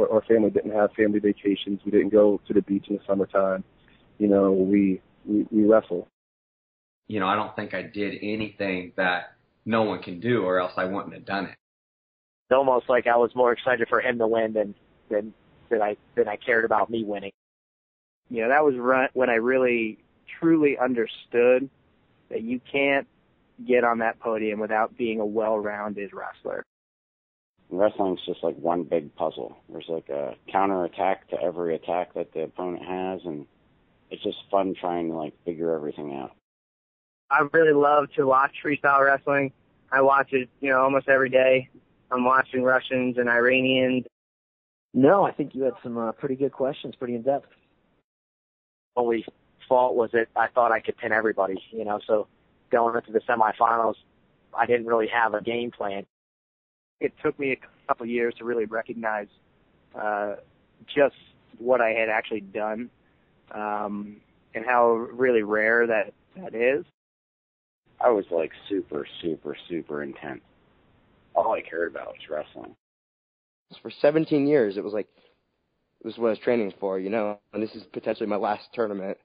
[0.00, 1.80] or our family didn't have family vacations.
[1.84, 3.64] We didn't go to the beach in the summertime.
[4.18, 6.08] You know, we we, we wrestle.
[7.08, 9.34] You know, I don't think I did anything that
[9.64, 11.56] no one can do, or else I wouldn't have done it.
[12.48, 14.74] It's almost like I was more excited for him to win than
[15.10, 15.34] than
[15.70, 17.32] than I than I cared about me winning.
[18.28, 18.74] You know, that was
[19.12, 19.98] when I really
[20.38, 21.68] truly understood
[22.30, 23.06] that you can't
[23.66, 26.64] get on that podium without being a well-rounded wrestler.
[27.70, 29.56] Wrestling's just like one big puzzle.
[29.68, 33.46] There's like a counter attack to every attack that the opponent has, and
[34.10, 36.32] it's just fun trying to like figure everything out.
[37.30, 39.52] I really love to watch freestyle wrestling.
[39.92, 41.68] I watch it, you know, almost every day.
[42.10, 44.06] I'm watching Russians and Iranians.
[44.92, 47.46] No, I think you had some uh, pretty good questions, pretty in depth.
[48.96, 49.24] Only
[49.68, 52.26] fault was that I thought I could pin everybody, you know, so
[52.70, 53.94] going into the semifinals,
[54.52, 56.06] I didn't really have a game plan.
[57.00, 59.28] It took me a couple of years to really recognize
[59.98, 60.36] uh,
[60.94, 61.16] just
[61.58, 62.90] what I had actually done
[63.54, 64.16] um,
[64.54, 66.84] and how really rare that that is.
[68.00, 70.40] I was like super, super, super intense.
[71.34, 72.74] All I cared about was wrestling.
[73.82, 75.06] For 17 years, it was like
[76.02, 78.64] this is what I was training for, you know, and this is potentially my last
[78.72, 79.18] tournament.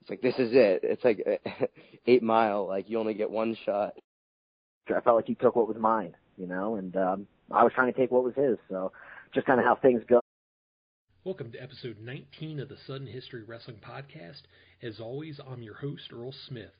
[0.00, 0.80] It's like this is it.
[0.82, 1.24] It's like
[2.06, 2.66] eight mile.
[2.66, 3.92] Like you only get one shot.
[4.88, 7.92] I felt like he took what was mine, you know, and um, I was trying
[7.92, 8.58] to take what was his.
[8.68, 8.92] So
[9.34, 10.20] just kind of how things go.
[11.24, 14.42] Welcome to episode 19 of the Sudden History Wrestling Podcast.
[14.82, 16.72] As always, I'm your host, Earl Smith.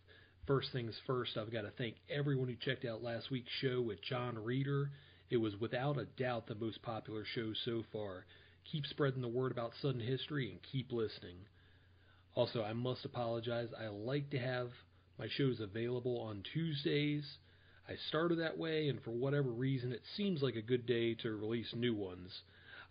[0.47, 4.03] First things first, I've got to thank everyone who checked out last week's show with
[4.03, 4.91] John Reeder.
[5.31, 8.27] It was without a doubt the most popular show so far.
[8.71, 11.37] Keep spreading the word about Sudden History and keep listening.
[12.35, 13.69] Also, I must apologize.
[13.79, 14.71] I like to have
[15.19, 17.39] my shows available on Tuesdays.
[17.93, 21.37] I started that way, and for whatever reason, it seems like a good day to
[21.37, 22.31] release new ones.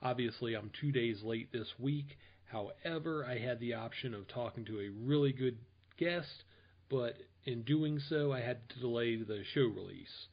[0.03, 2.17] Obviously, I'm two days late this week.
[2.45, 5.57] However, I had the option of talking to a really good
[5.97, 6.43] guest,
[6.87, 10.27] but in doing so, I had to delay the show release.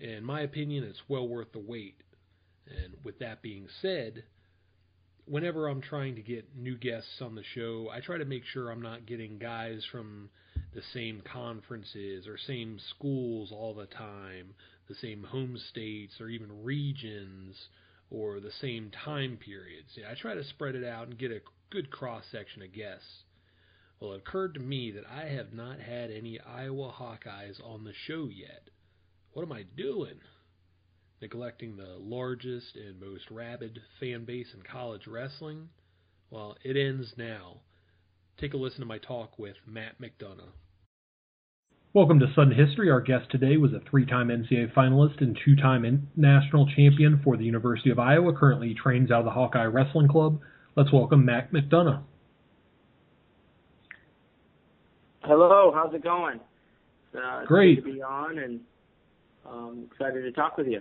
[0.00, 2.02] In my opinion, it's well worth the wait.
[2.66, 4.24] And with that being said,
[5.26, 8.68] whenever I'm trying to get new guests on the show, I try to make sure
[8.68, 10.30] I'm not getting guys from
[10.74, 14.54] the same conferences or same schools all the time,
[14.88, 17.68] the same home states or even regions
[18.10, 19.90] or the same time periods.
[19.96, 23.24] Yeah, I try to spread it out and get a good cross section of guests.
[24.00, 27.94] Well, it occurred to me that I have not had any Iowa Hawkeyes on the
[28.06, 28.68] show yet.
[29.32, 30.20] What am I doing?
[31.22, 35.68] neglecting the largest and most rabid fan base in college wrestling?
[36.30, 37.60] Well, it ends now.
[38.42, 40.50] Take a listen to my talk with Matt McDonough.
[41.94, 42.90] Welcome to Sudden History.
[42.90, 47.36] Our guest today was a three time NCAA finalist and two time national champion for
[47.36, 48.36] the University of Iowa.
[48.36, 50.40] Currently he trains out of the Hawkeye Wrestling Club.
[50.74, 52.02] Let's welcome Matt McDonough.
[55.20, 56.40] Hello, how's it going?
[57.16, 57.76] Uh, Great.
[57.76, 58.58] to be on and
[59.48, 60.80] um, excited to talk with you.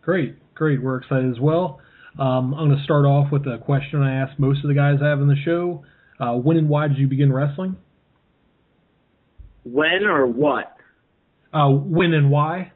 [0.00, 0.82] Great, great.
[0.82, 1.80] We're excited as well.
[2.18, 5.00] Um, I'm going to start off with a question I ask most of the guys
[5.02, 5.84] I have in the show.
[6.20, 7.76] Uh, when and why did you begin wrestling?
[9.64, 10.76] When or what?
[11.52, 12.72] Uh, when and why?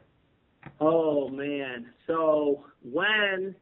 [0.79, 3.55] Oh man, so when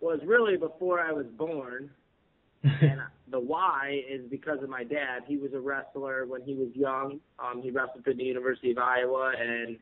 [0.00, 1.90] was really before I was born,
[2.62, 3.00] and
[3.30, 5.22] the why is because of my dad.
[5.26, 7.20] He was a wrestler when he was young.
[7.38, 9.76] Um, he wrestled for the University of Iowa, and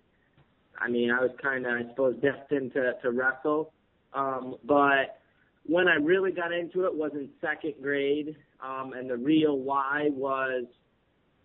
[0.78, 3.72] I mean, I was kind of, I suppose, destined to, to wrestle.
[4.12, 5.20] Um, but
[5.66, 8.36] when I really got into it was in second grade.
[8.62, 10.64] Um, and the real why was,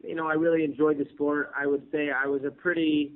[0.03, 1.51] you know, I really enjoyed the sport.
[1.57, 3.13] I would say I was a pretty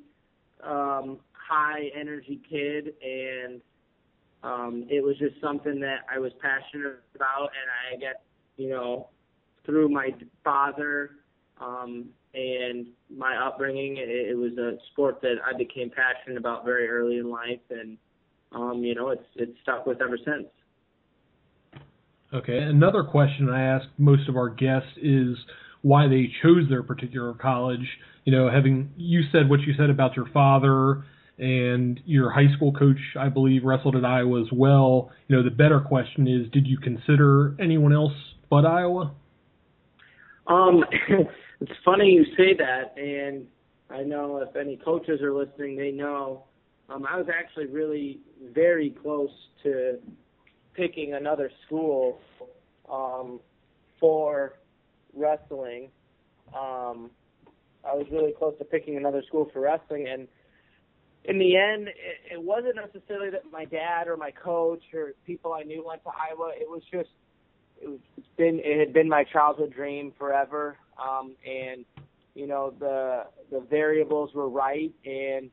[0.61, 3.61] um, high energy kid, and
[4.43, 7.49] um, it was just something that I was passionate about.
[7.51, 8.21] And I guess,
[8.57, 9.09] you know,
[9.65, 10.09] through my
[10.43, 11.11] father
[11.61, 16.89] um, and my upbringing, it, it was a sport that I became passionate about very
[16.89, 17.97] early in life, and
[18.51, 20.47] um, you know, it's it's stuck with ever since.
[22.33, 25.37] Okay, another question I ask most of our guests is
[25.83, 27.87] why they chose their particular college.
[28.25, 31.03] You know, having you said what you said about your father
[31.37, 35.11] and your high school coach, I believe, wrestled at Iowa as well.
[35.27, 38.13] You know, the better question is, did you consider anyone else
[38.49, 39.13] but Iowa?
[40.47, 40.83] Um,
[41.61, 43.45] it's funny you say that, and
[43.91, 46.45] I know if any coaches are listening, they know.
[46.89, 48.19] Um, I was actually really
[48.53, 49.31] very close
[49.63, 49.99] to
[50.75, 52.19] picking another school
[52.91, 53.39] um,
[53.99, 54.53] for
[55.13, 55.89] wrestling.
[56.49, 57.11] Um,
[57.85, 60.27] I was really close to picking another school for wrestling, and
[61.25, 65.53] in the end, it, it wasn't necessarily that my dad or my coach or people
[65.53, 66.51] I knew went to Iowa.
[66.55, 67.09] It was just
[67.81, 70.77] it was it's been it had been my childhood dream forever.
[71.01, 71.85] Um, and
[72.35, 75.49] you know the the variables were right, and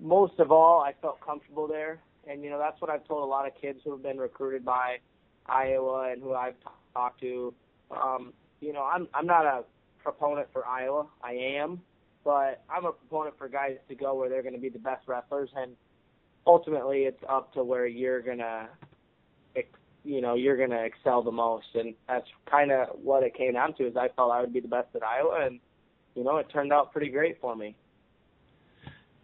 [0.00, 2.00] most of all, I felt comfortable there.
[2.28, 4.64] And you know that's what I've told a lot of kids who have been recruited
[4.64, 4.98] by
[5.46, 6.56] Iowa and who I've
[6.92, 7.54] talked to.
[7.90, 9.64] Um, you know, I'm I'm not a
[10.02, 11.06] proponent for Iowa.
[11.22, 11.80] I am,
[12.24, 15.06] but I'm a proponent for guys to go where they're going to be the best
[15.06, 15.72] wrestlers, and
[16.46, 18.68] ultimately, it's up to where you're gonna,
[20.04, 23.74] you know, you're gonna excel the most, and that's kind of what it came down
[23.74, 23.86] to.
[23.86, 25.60] Is I felt I would be the best at Iowa, and
[26.14, 27.76] you know, it turned out pretty great for me.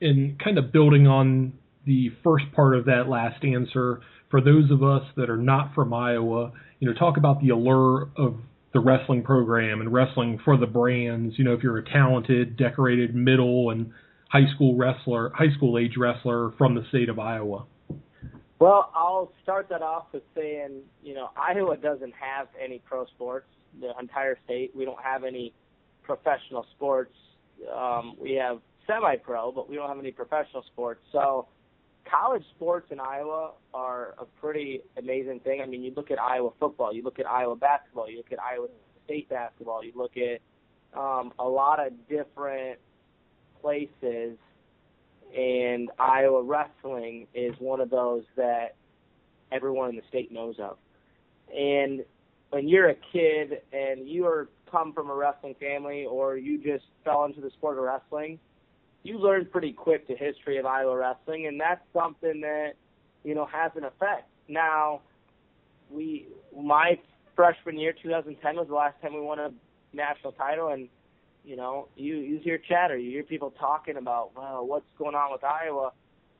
[0.00, 1.52] And kind of building on
[1.84, 4.00] the first part of that last answer,
[4.31, 8.08] for those of us that are not from Iowa, you know, talk about the allure
[8.17, 8.37] of
[8.73, 11.34] the wrestling program and wrestling for the Brands.
[11.37, 13.93] You know, if you're a talented, decorated middle and
[14.31, 17.67] high school wrestler, high school age wrestler from the state of Iowa.
[18.58, 23.49] Well, I'll start that off with saying, you know, Iowa doesn't have any pro sports.
[23.81, 25.52] The entire state, we don't have any
[26.02, 27.14] professional sports.
[27.75, 31.00] Um, we have semi-pro, but we don't have any professional sports.
[31.11, 31.49] So
[32.10, 35.60] college sports in Iowa are a pretty amazing thing.
[35.62, 38.38] I mean, you look at Iowa football, you look at Iowa basketball, you look at
[38.40, 38.69] Iowa
[39.04, 40.40] State basketball, you look at
[40.99, 42.78] um, a lot of different
[43.60, 44.37] places,
[45.37, 48.76] and Iowa wrestling is one of those that
[49.50, 50.76] everyone in the state knows of.
[51.54, 52.04] And
[52.50, 56.84] when you're a kid and you are come from a wrestling family or you just
[57.04, 58.38] fell into the sport of wrestling–
[59.02, 62.72] you learn pretty quick the history of Iowa wrestling, and that's something that
[63.25, 64.28] you know has an effect.
[64.49, 65.00] Now,
[65.90, 66.26] we
[66.56, 66.99] my
[67.34, 69.50] freshman year, 2010, was the last time we won a
[69.93, 70.88] national title, and
[71.44, 75.32] you know, you you hear chatter, you hear people talking about, well, what's going on
[75.32, 75.93] with Iowa?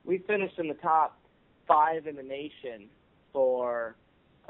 [0.05, 1.19] We finished in the top
[1.67, 2.89] five in the nation
[3.33, 3.97] for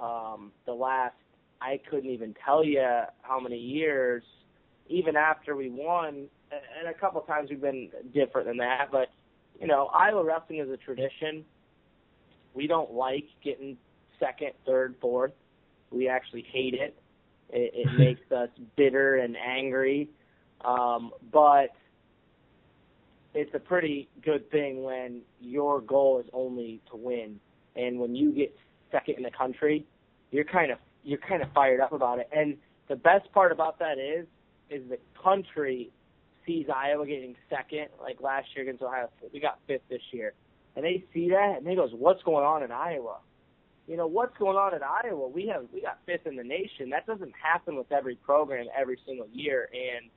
[0.02, 1.14] um, the last.
[1.60, 2.82] I couldn't even tell you
[3.22, 4.22] how many years.
[4.88, 6.26] Even after we won,
[6.78, 8.88] and a couple times we've been different than that.
[8.90, 9.08] But
[9.60, 11.44] you know, Iowa wrestling is a tradition.
[12.54, 13.76] We don't like getting
[14.18, 15.32] second, third, fourth.
[15.90, 16.96] We actually hate it.
[17.50, 20.08] It, it makes us bitter and angry.
[20.64, 21.70] Um, but
[23.34, 27.40] it's a pretty good thing when your goal is only to win,
[27.76, 28.54] and when you get
[28.90, 29.84] second in the country,
[30.30, 32.28] you're kind of you're kind of fired up about it.
[32.34, 32.56] And
[32.88, 34.26] the best part about that is,
[34.70, 35.90] is the country
[36.46, 39.30] sees Iowa getting second, like last year against Ohio State.
[39.32, 40.34] We got fifth this year.
[40.74, 43.18] And they see that and they goes, What's going on in Iowa?
[43.86, 45.28] You know, what's going on in Iowa?
[45.28, 46.90] We have we got fifth in the nation.
[46.90, 50.08] That doesn't happen with every program every single year and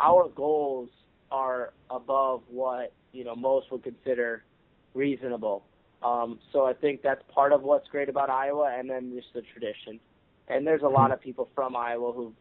[0.00, 0.90] our goals
[1.30, 4.44] are above what, you know, most would consider
[4.92, 5.64] reasonable.
[6.02, 9.42] Um, so I think that's part of what's great about Iowa and then just the
[9.42, 10.00] tradition.
[10.48, 12.34] And there's a lot of people from Iowa who've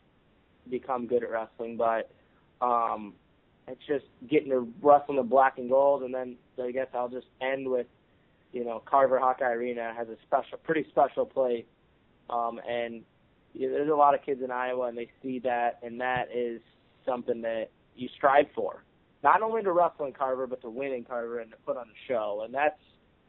[0.70, 2.12] become good at wrestling, but
[2.64, 3.14] um,
[3.68, 7.28] it's just getting to wrestle the black and gold, and then I guess I'll just
[7.42, 7.88] end with,
[8.52, 11.66] you know, Carver Hawkeye Arena has a special, pretty special place,
[12.30, 13.02] um, and
[13.54, 16.30] you know, there's a lot of kids in Iowa, and they see that, and that
[16.34, 16.62] is
[17.06, 18.84] something that you strive for,
[19.24, 21.86] not only to wrestle in Carver, but to win in Carver and to put on
[21.86, 22.80] a show, and that's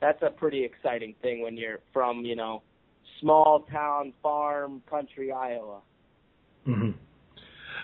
[0.00, 2.62] that's a pretty exciting thing when you're from, you know,
[3.20, 5.80] small town farm country Iowa.
[6.66, 7.03] Mm-hmm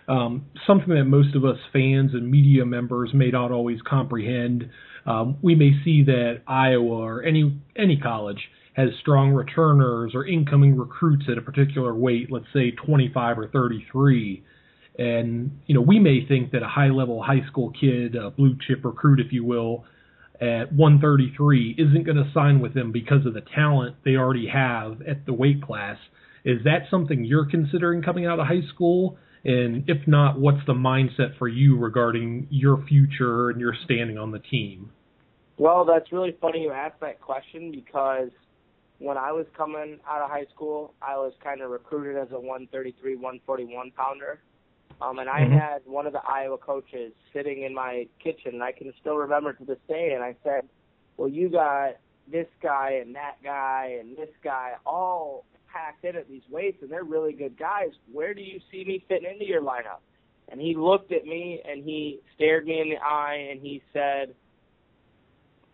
[0.09, 4.71] um, something that most of us fans and media members may not always comprehend.
[5.07, 10.76] Um, we may see that Iowa or any any college has strong returners or incoming
[10.76, 14.45] recruits at a particular weight, let's say 25 or 33.
[14.99, 18.85] And you know, we may think that a high-level high school kid, a blue chip
[18.85, 19.85] recruit, if you will,
[20.40, 25.02] at 133 isn't going to sign with them because of the talent they already have
[25.02, 25.99] at the weight class.
[26.45, 29.19] Is that something you're considering coming out of high school?
[29.44, 34.30] And if not, what's the mindset for you regarding your future and your standing on
[34.30, 34.90] the team?
[35.56, 38.30] Well, that's really funny you asked that question because
[38.99, 42.38] when I was coming out of high school, I was kind of recruited as a
[42.38, 44.40] 133, 141 pounder.
[45.00, 45.54] Um, and I mm-hmm.
[45.54, 49.54] had one of the Iowa coaches sitting in my kitchen, and I can still remember
[49.54, 50.12] to this day.
[50.14, 50.68] And I said,
[51.16, 51.97] "Well, you got
[52.30, 56.91] this guy and that guy and this guy all packed in at these weights and
[56.91, 57.91] they're really good guys.
[58.11, 60.00] Where do you see me fitting into your lineup?
[60.49, 64.35] And he looked at me and he stared me in the eye and he said,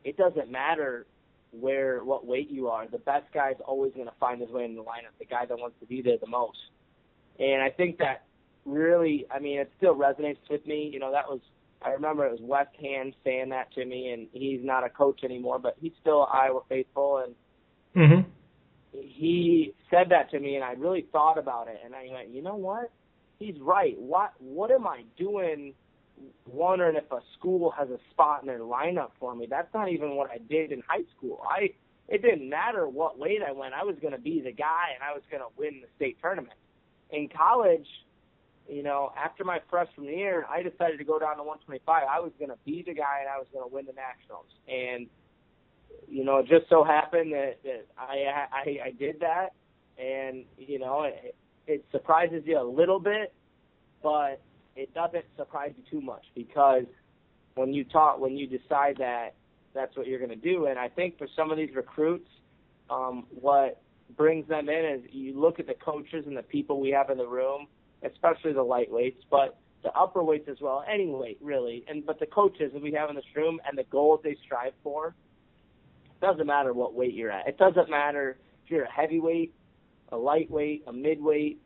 [0.04, 1.06] It doesn't matter
[1.50, 2.86] where what weight you are.
[2.86, 5.76] The best guy's always gonna find his way in the lineup, the guy that wants
[5.80, 6.58] to be there the most.
[7.38, 8.24] And I think that
[8.64, 10.90] really I mean it still resonates with me.
[10.92, 11.40] You know, that was
[11.80, 15.24] I remember it was Wes Hand saying that to me, and he's not a coach
[15.24, 17.34] anymore, but he's still Iowa faithful, and
[17.96, 18.28] Mm-hmm.
[19.00, 22.42] He said that to me, and I really thought about it, and I went, you
[22.42, 22.90] know what?
[23.38, 23.98] He's right.
[23.98, 25.74] What what am I doing?
[26.46, 29.46] Wondering if a school has a spot in their lineup for me.
[29.48, 31.42] That's not even what I did in high school.
[31.48, 31.70] I
[32.08, 33.74] it didn't matter what weight I went.
[33.74, 36.16] I was going to be the guy, and I was going to win the state
[36.22, 36.56] tournament.
[37.10, 37.86] In college,
[38.68, 42.02] you know, after my freshman year, I decided to go down to 125.
[42.08, 44.46] I was going to be the guy, and I was going to win the nationals.
[44.68, 45.08] And
[46.08, 49.52] you know, it just so happened that, that I, I I did that,
[49.98, 51.34] and you know, it,
[51.66, 53.32] it surprises you a little bit,
[54.02, 54.40] but
[54.76, 56.84] it doesn't surprise you too much because
[57.54, 59.34] when you talk, when you decide that
[59.74, 62.28] that's what you're going to do, and I think for some of these recruits,
[62.88, 63.80] um, what
[64.16, 67.18] brings them in is you look at the coaches and the people we have in
[67.18, 67.66] the room,
[68.02, 72.26] especially the lightweights, but the upper weights as well, any weight really, and but the
[72.26, 75.14] coaches that we have in this room and the goals they strive for
[76.20, 77.46] doesn't matter what weight you're at.
[77.48, 79.54] It doesn't matter if you're a heavyweight,
[80.10, 81.60] a lightweight, a midweight.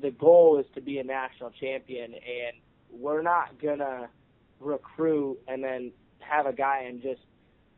[0.00, 2.56] The goal is to be a national champion, and
[2.90, 4.08] we're not gonna
[4.60, 7.20] recruit and then have a guy and just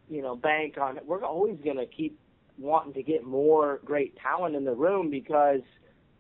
[0.08, 1.06] you know bank on it.
[1.06, 2.18] We're always gonna keep
[2.58, 5.60] wanting to get more great talent in the room because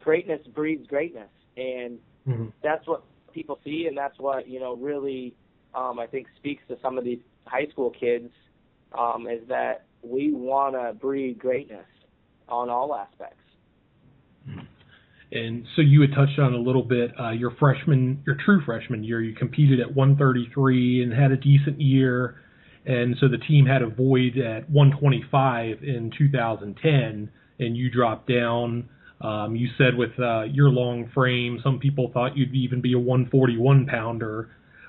[0.00, 2.48] greatness breeds greatness, and Mm-hmm.
[2.62, 5.34] that's what people see, and that's what you know really
[5.74, 8.30] um, I think speaks to some of these high school kids
[8.96, 11.86] um, is that we want to breed greatness
[12.48, 13.34] on all aspects.
[15.30, 19.04] And so you had touched on a little bit uh, your freshman, your true freshman
[19.04, 19.20] year.
[19.20, 22.36] You competed at 133 and had a decent year,
[22.86, 28.88] and so the team had a void at 125 in 2010, and you dropped down.
[29.20, 32.98] Um, you said with uh, your long frame, some people thought you'd even be a
[32.98, 34.48] 141 pounder.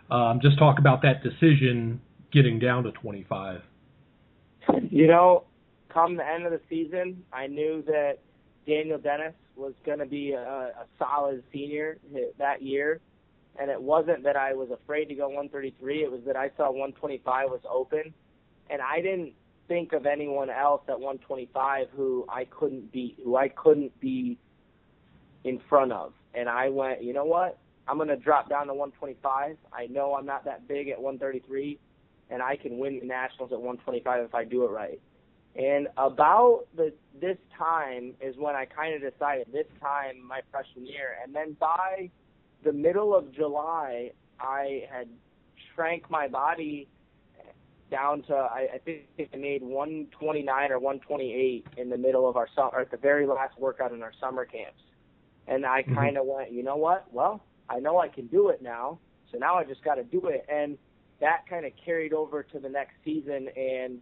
[0.10, 2.00] Um, just talk about that decision
[2.32, 3.62] getting down to 25.
[4.90, 5.46] You know,
[5.94, 8.20] come the end of the season, I knew that
[8.68, 11.98] Daniel Dennis was going to be a, a solid senior
[12.38, 13.00] that year.
[13.60, 16.04] And it wasn't that I was afraid to go 133.
[16.04, 18.14] It was that I saw 125 was open.
[18.70, 19.34] And I didn't
[19.68, 24.38] think of anyone else at 125 who I couldn't beat, who I couldn't be
[25.44, 26.14] in front of.
[26.34, 27.58] And I went, you know what?
[27.88, 29.58] I'm going to drop down to 125.
[29.74, 31.80] I know I'm not that big at 133,
[32.30, 35.02] and I can win the nationals at 125 if I do it right.
[35.56, 40.86] And about the this time is when I kind of decided this time my freshman
[40.86, 42.10] year, and then by
[42.64, 45.08] the middle of July, I had
[45.74, 46.88] shrank my body
[47.90, 52.48] down to I, I think I made 129 or 128 in the middle of our
[52.56, 54.82] summer, or at the very last workout in our summer camps.
[55.48, 55.96] And I mm-hmm.
[55.96, 57.12] kind of went, you know what?
[57.12, 59.00] Well, I know I can do it now,
[59.32, 60.46] so now I just got to do it.
[60.48, 60.78] And
[61.20, 64.00] that kind of carried over to the next season, and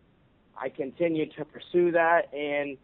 [0.59, 2.33] I continued to pursue that.
[2.33, 2.77] And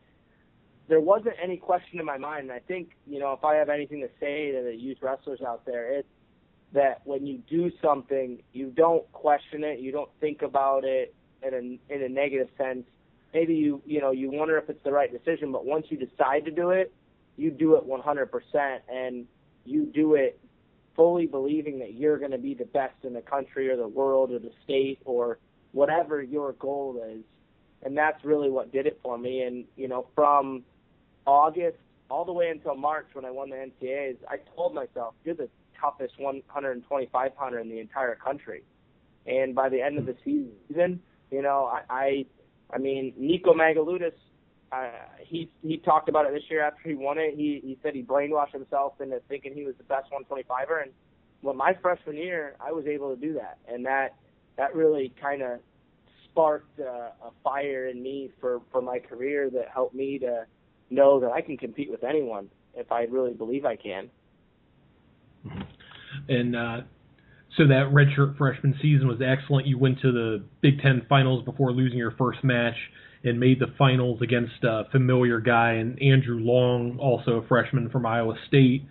[0.88, 2.44] there wasn't any question in my mind.
[2.44, 5.42] And I think, you know, if I have anything to say to the youth wrestlers
[5.42, 6.08] out there, it's
[6.74, 11.14] that when you do something, you don't question it, you don't think about it
[11.44, 12.86] in a in a negative sense.
[13.34, 16.46] Maybe you you know you wonder if it's the right decision, but once you decide
[16.46, 16.92] to do it,
[17.38, 19.26] you do it 100%, and
[19.66, 20.40] you do it
[20.96, 24.32] fully believing that you're going to be the best in the country or the world
[24.32, 25.40] or the state or
[25.72, 27.24] whatever your goal is.
[27.84, 29.42] And that's really what did it for me.
[29.42, 30.64] And you know, from
[31.26, 31.78] August
[32.10, 35.50] all the way until March when I won the NCAAs, I told myself, you're the
[35.80, 38.64] toughest 125 pounder in the entire country.
[39.26, 42.26] And by the end of the season, you know, I, I,
[42.74, 44.14] I mean, Nico Megaludis,
[44.74, 44.90] uh,
[45.20, 47.36] he he talked about it this year after he won it.
[47.36, 50.84] He he said he brainwashed himself into thinking he was the best 125er.
[50.84, 50.92] And
[51.42, 54.16] when my freshman year, I was able to do that, and that
[54.58, 55.60] that really kind of
[56.26, 60.46] sparked uh, a fire in me for for my career that helped me to
[60.90, 64.10] know that I can compete with anyone if I really believe I can.
[66.30, 66.82] And uh,
[67.58, 69.68] so that redshirt freshman season was excellent.
[69.68, 72.76] You went to the Big Ten finals before losing your first match
[73.24, 78.06] and made the finals against a familiar guy and Andrew Long, also a freshman from
[78.06, 78.84] Iowa State.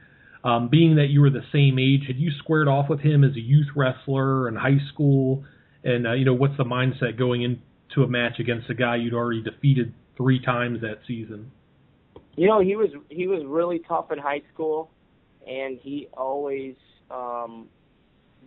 [0.44, 3.36] Um, being that you were the same age, had you squared off with him as
[3.36, 5.44] a youth wrestler in high school?
[5.84, 9.14] And uh, you know, what's the mindset going into a match against a guy you'd
[9.14, 11.52] already defeated three times that season?
[12.36, 14.90] You know, he was he was really tough in high school,
[15.46, 16.74] and he always
[17.10, 17.68] um,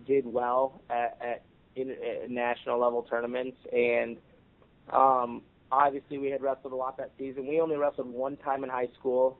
[0.07, 1.43] did well at, at
[1.75, 3.57] in, at national level tournaments.
[3.71, 4.17] And
[4.91, 5.41] um,
[5.71, 7.47] obviously, we had wrestled a lot that season.
[7.47, 9.39] We only wrestled one time in high school,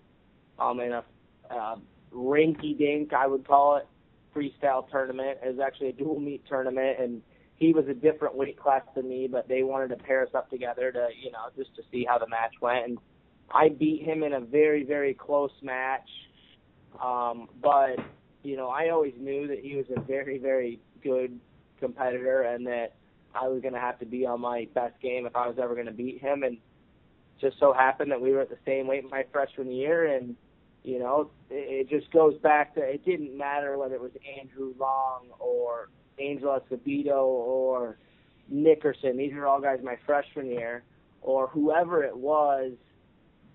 [0.59, 1.03] um, in a
[1.49, 1.75] uh,
[2.13, 3.87] rinky dink, I would call it,
[4.35, 5.39] freestyle tournament.
[5.43, 7.21] It was actually a dual meet tournament, and
[7.55, 10.49] he was a different weight class than me, but they wanted to pair us up
[10.49, 12.85] together to, you know, just to see how the match went.
[12.85, 12.97] And
[13.51, 16.09] I beat him in a very, very close match.
[17.01, 17.97] Um, but,
[18.43, 21.39] you know, I always knew that he was a very, very good
[21.79, 22.95] competitor and that
[23.35, 25.73] I was going to have to be on my best game if I was ever
[25.73, 26.43] going to beat him.
[26.43, 26.57] And
[27.39, 30.15] just so happened that we were at the same weight my freshman year.
[30.15, 30.35] And,
[30.83, 34.73] you know, it, it just goes back to it didn't matter whether it was Andrew
[34.79, 35.89] Long or
[36.19, 37.97] Angel Escobedo or
[38.47, 39.17] Nickerson.
[39.17, 40.83] These are all guys my freshman year,
[41.21, 42.73] or whoever it was.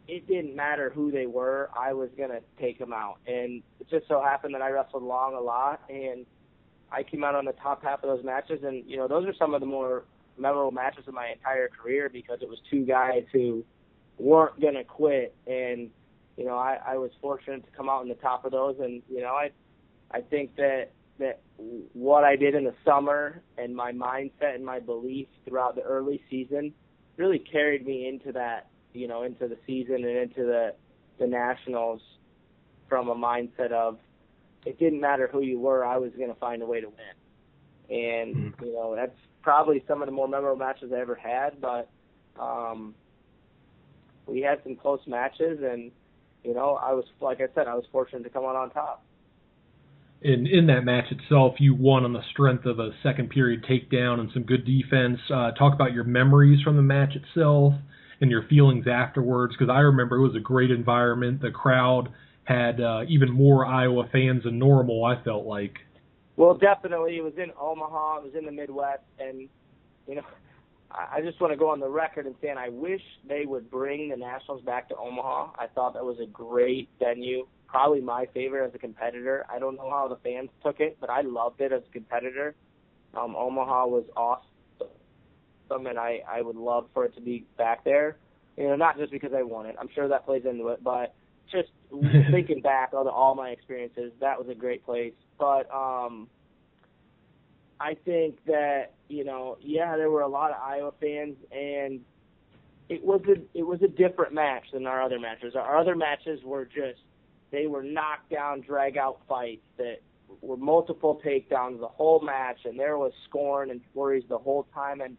[0.08, 1.70] It didn't matter who they were.
[1.78, 5.34] I was gonna take them out, and it just so happened that I wrestled Long
[5.34, 6.26] a lot, and
[6.92, 8.60] I came out on the top half of those matches.
[8.62, 10.04] And you know, those are some of the more
[10.38, 13.64] memorable matches of my entire career because it was two guys who
[14.18, 15.90] weren't gonna quit, and
[16.36, 19.02] you know, I, I was fortunate to come out on the top of those, and
[19.08, 19.50] you know, I
[20.10, 21.40] I think that that
[21.92, 26.22] what I did in the summer and my mindset and my belief throughout the early
[26.30, 26.72] season
[27.16, 30.74] really carried me into that, you know, into the season and into the
[31.18, 32.00] the nationals
[32.88, 33.98] from a mindset of
[34.66, 37.96] it didn't matter who you were, I was going to find a way to win.
[37.96, 38.64] And mm-hmm.
[38.64, 41.88] you know, that's probably some of the more memorable matches I ever had, but
[42.38, 42.94] um
[44.26, 45.90] we had some close matches and
[46.44, 49.04] you know, I was like I said, I was fortunate to come out on top
[50.22, 54.20] in in that match itself, you won on the strength of a second period takedown
[54.20, 55.18] and some good defense.
[55.32, 57.74] Uh, talk about your memories from the match itself
[58.20, 61.40] and your feelings afterwards, because I remember it was a great environment.
[61.40, 62.10] The crowd
[62.44, 65.04] had uh, even more Iowa fans than normal.
[65.04, 65.74] I felt like.
[66.36, 68.18] Well, definitely, it was in Omaha.
[68.18, 69.48] It was in the Midwest, and
[70.06, 70.22] you know,
[70.90, 74.08] I just want to go on the record and saying I wish they would bring
[74.08, 75.52] the Nationals back to Omaha.
[75.58, 79.46] I thought that was a great venue probably my favorite as a competitor.
[79.48, 82.54] I don't know how the fans took it, but I loved it as a competitor.
[83.14, 88.16] Um, Omaha was awesome, and I I would love for it to be back there.
[88.56, 89.76] You know, not just because I won it.
[89.80, 91.14] I'm sure that plays into it, but
[91.50, 91.70] just
[92.30, 95.14] thinking back on all my experiences, that was a great place.
[95.38, 96.28] But um,
[97.80, 102.00] I think that you know, yeah, there were a lot of Iowa fans, and
[102.88, 105.54] it was a it was a different match than our other matches.
[105.54, 107.00] Our other matches were just
[107.50, 109.96] they were knockdown, drag out fights that
[110.40, 115.00] were multiple takedowns the whole match, and there was scorn and flurries the whole time.
[115.00, 115.16] And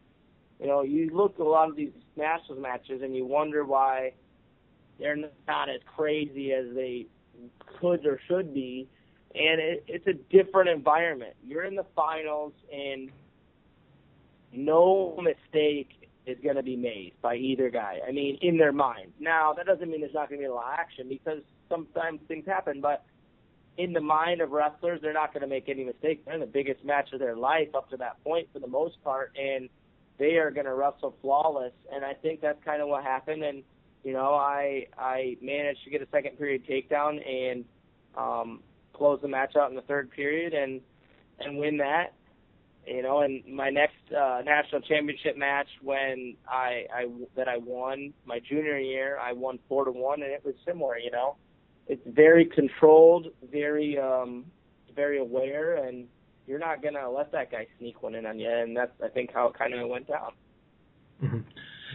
[0.60, 4.14] you know, you look at a lot of these Nationals matches, and you wonder why
[5.02, 7.08] they're not as crazy as they
[7.80, 8.88] could or should be.
[9.34, 11.34] And it, it's a different environment.
[11.44, 13.10] You're in the finals, and
[14.54, 18.00] no mistake is going to be made by either guy.
[18.08, 19.14] I mean, in their mind.
[19.20, 22.20] Now, that doesn't mean there's not going to be a lot of action because sometimes
[22.28, 23.06] things happen, but
[23.78, 26.22] in the mind of wrestlers, they're not going to make any mistakes.
[26.26, 29.02] They're in the biggest match of their life up to that point for the most
[29.04, 29.70] part, and
[30.20, 31.74] they are going to wrestle flawless.
[31.92, 33.44] And I think that's kind of what happened.
[33.44, 33.64] And
[34.04, 37.66] you know, I I managed to get a second period takedown and
[38.18, 38.62] um,
[38.94, 40.82] close the match out in the third period and
[41.40, 42.14] and win that.
[42.88, 48.12] You know, and my next uh, national championship match when I, I that I won
[48.26, 50.98] my junior year, I won four to one, and it was similar.
[50.98, 51.36] You know,
[51.88, 54.46] it's very controlled, very um,
[54.96, 56.08] very aware, and
[56.48, 58.50] you're not gonna let that guy sneak one in on you.
[58.50, 60.32] And that's I think how it kind of went down.
[61.24, 61.40] Mm-hmm.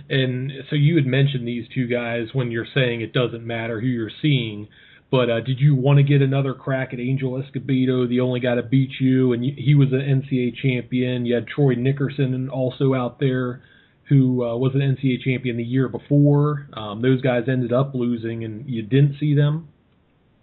[0.09, 3.87] And so you had mentioned these two guys when you're saying it doesn't matter who
[3.87, 4.69] you're seeing.
[5.11, 8.57] But uh, did you want to get another crack at Angel Escobedo, the only guy
[8.57, 9.33] to beat you?
[9.33, 11.27] And he was an NCAA champion.
[11.27, 13.63] You had Troy Nickerson also out there,
[14.09, 16.69] who uh, was an NCAA champion the year before.
[16.73, 19.69] Um, those guys ended up losing, and you didn't see them.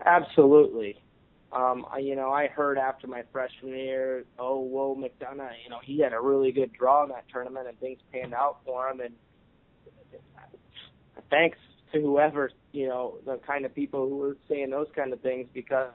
[0.05, 0.97] Absolutely.
[1.51, 5.79] Um, I, you know, I heard after my freshman year, oh, whoa, McDonough, you know,
[5.83, 9.01] he had a really good draw in that tournament and things panned out for him.
[9.01, 9.13] And
[11.29, 11.57] thanks
[11.93, 15.47] to whoever, you know, the kind of people who were saying those kind of things
[15.53, 15.91] because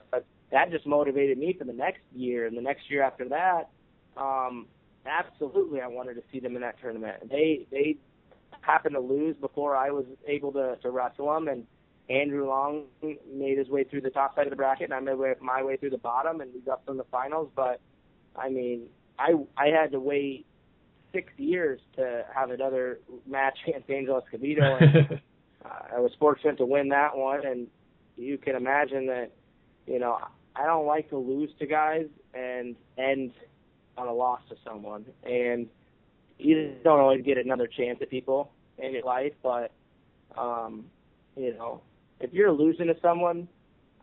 [0.51, 3.71] that just motivated me for the next year and the next year after that.
[4.17, 4.67] Um,
[5.07, 7.29] absolutely, I wanted to see them in that tournament.
[7.31, 7.97] They, they
[8.61, 11.67] happened to lose before I was able to, to wrestle them and,
[12.11, 15.19] Andrew Long made his way through the top side of the bracket, and I made
[15.41, 17.51] my way through the bottom, and we got from the finals.
[17.55, 17.81] But
[18.35, 18.87] I mean,
[19.19, 20.47] I I had to wait
[21.13, 25.21] six years to have another match against Angel Escobedo, and
[25.65, 27.45] uh, I was fortunate to win that one.
[27.47, 27.67] And
[28.17, 29.31] you can imagine that,
[29.87, 30.19] you know,
[30.57, 33.33] I don't like to lose to guys and end
[33.97, 35.67] on a loss to someone, and
[36.39, 39.73] you don't always get another chance at people in your life, but
[40.37, 40.85] um,
[41.37, 41.83] you know,
[42.21, 43.49] if you're losing to someone,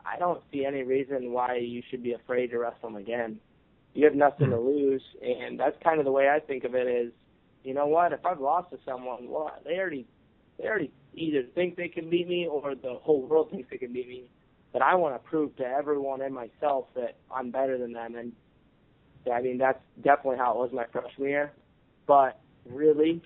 [0.05, 3.39] I don't see any reason why you should be afraid to wrestle him again.
[3.95, 4.67] You have nothing to hmm.
[4.67, 6.85] lose, and that's kind of the way I think of it.
[6.85, 7.11] Is
[7.63, 8.11] you know what?
[8.11, 10.05] If I've lost to someone, well, they already
[10.59, 13.93] they already either think they can beat me or the whole world thinks they can
[13.93, 14.29] beat me.
[14.73, 18.15] But I want to prove to everyone and myself that I'm better than them.
[18.15, 18.33] And
[19.33, 21.53] I mean, that's definitely how it was my freshman year.
[22.05, 23.21] But really,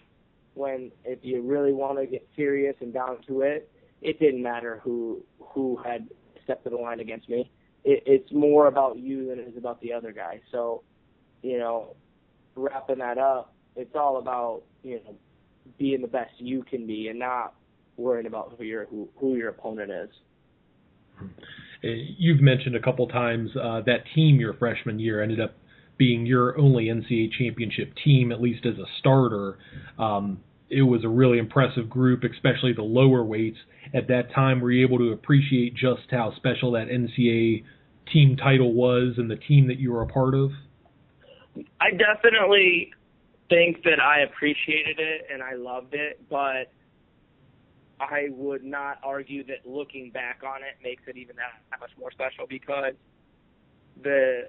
[0.54, 4.80] when if you really want to get serious and down to it, it didn't matter
[4.84, 6.08] who who had
[6.44, 7.52] stepped to the line against me.
[7.84, 10.42] It, it's more about you than it is about the other guy.
[10.52, 10.84] So,
[11.42, 11.96] you know,
[12.56, 15.15] wrapping that up, it's all about you know
[15.78, 17.54] being the best you can be and not
[17.98, 20.10] worrying about who your who, who your opponent is.
[21.82, 25.56] You've mentioned a couple times uh, that team your freshman year ended up
[25.98, 29.58] being your only NCAA championship team, at least as a starter.
[29.98, 30.39] Um,
[30.70, 33.58] it was a really impressive group, especially the lower weights.
[33.94, 37.64] At that time, were you able to appreciate just how special that NCAA
[38.14, 40.52] team title was and the team that you were a part of?
[41.82, 42.92] I definitely
[43.50, 46.72] think that I appreciated it and I loved it, but
[48.00, 52.12] I would not argue that looking back on it makes it even that, much more
[52.12, 52.94] special because
[54.02, 54.48] the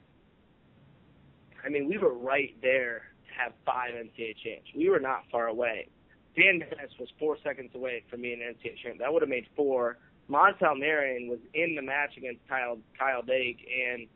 [1.64, 4.70] I mean, we were right there to have five NCAA champs.
[4.74, 5.88] We were not far away.
[6.36, 8.98] Dan Dennis was four seconds away from being an NCAA champ.
[8.98, 9.98] That would have made four.
[10.30, 14.06] Montel Marion was in the match against Kyle Kyle Dake, and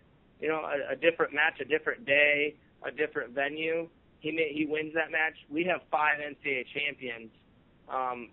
[0.40, 3.88] you know a, a different match, a different day, a different venue.
[4.20, 5.34] He may, he wins that match.
[5.50, 7.30] We have five NCAA champions,
[7.88, 8.30] um,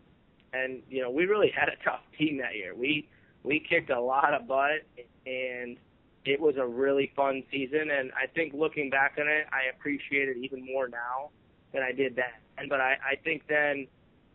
[0.53, 2.75] and you know we really had a tough team that year.
[2.75, 3.09] We
[3.43, 4.85] we kicked a lot of butt,
[5.25, 5.77] and
[6.25, 7.89] it was a really fun season.
[7.91, 11.31] And I think looking back on it, I appreciate it even more now
[11.73, 12.15] than I did
[12.57, 12.67] then.
[12.69, 13.87] But I, I think then,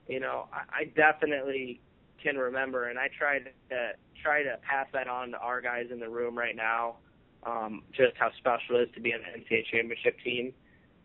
[0.08, 1.80] you know, I, I definitely
[2.22, 6.00] can remember, and I try to try to pass that on to our guys in
[6.00, 6.96] the room right now.
[7.44, 10.52] Um, just how special it is to be on an NCAA championship team,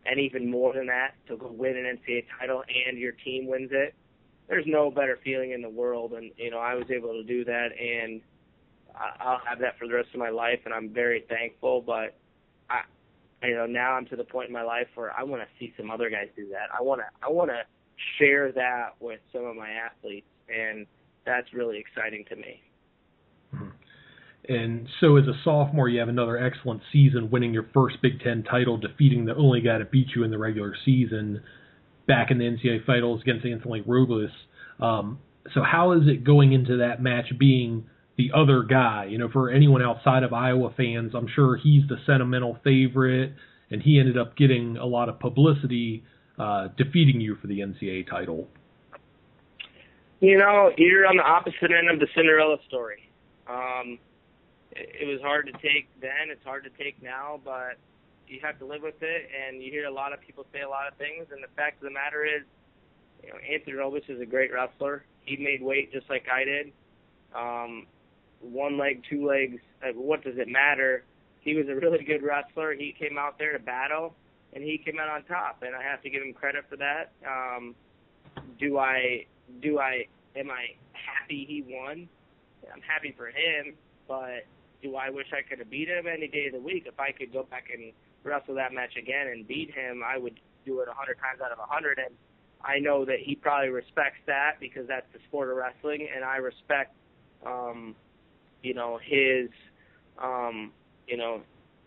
[0.05, 3.69] and even more than that, to go win an NCAA title and your team wins
[3.71, 3.93] it.
[4.47, 7.45] There's no better feeling in the world, and you know I was able to do
[7.45, 8.21] that, and
[8.95, 11.81] I'll have that for the rest of my life, and I'm very thankful.
[11.81, 12.17] But
[12.69, 12.81] I,
[13.43, 15.73] you know, now I'm to the point in my life where I want to see
[15.77, 16.69] some other guys do that.
[16.77, 17.61] I want to, I want to
[18.17, 20.85] share that with some of my athletes, and
[21.25, 22.61] that's really exciting to me.
[24.49, 28.43] And so, as a sophomore, you have another excellent season, winning your first Big Ten
[28.43, 31.41] title, defeating the only guy to beat you in the regular season
[32.07, 34.31] back in the NCAA finals against Anthony Robles.
[34.79, 35.19] Um,
[35.53, 37.85] so, how is it going into that match being
[38.21, 39.07] the other guy?
[39.09, 43.33] You know, for anyone outside of Iowa fans, I'm sure he's the sentimental favorite,
[43.69, 46.03] and he ended up getting a lot of publicity
[46.37, 48.47] uh, defeating you for the NCAA title.
[50.19, 53.09] You know, you're on the opposite end of the Cinderella story.
[53.49, 53.97] Um,
[54.71, 56.29] it, it was hard to take then.
[56.29, 57.77] It's hard to take now, but
[58.27, 59.29] you have to live with it.
[59.33, 61.27] And you hear a lot of people say a lot of things.
[61.31, 62.43] And the fact of the matter is,
[63.23, 65.05] you know, Anthony Robles is a great wrestler.
[65.25, 66.71] He made weight just like I did.
[67.35, 67.87] Um,
[68.41, 69.61] one leg, two legs.
[69.83, 71.03] Uh, what does it matter?
[71.39, 72.73] He was a really good wrestler.
[72.73, 74.15] He came out there to battle,
[74.53, 75.63] and he came out on top.
[75.65, 77.11] And I have to give him credit for that.
[77.27, 77.75] Um,
[78.59, 79.25] do I
[79.61, 82.07] do I am I happy he won?
[82.71, 83.73] I'm happy for him,
[84.07, 84.45] but
[84.81, 86.83] do I wish I could have beat him any day of the week?
[86.85, 87.91] If I could go back and
[88.23, 91.51] wrestle that match again and beat him, I would do it a hundred times out
[91.51, 91.99] of a hundred.
[91.99, 92.15] And
[92.63, 96.37] I know that he probably respects that because that's the sport of wrestling, and I
[96.37, 96.95] respect,
[97.45, 97.95] um,
[98.63, 99.49] you know, his,
[100.21, 100.71] um,
[101.07, 101.41] you know,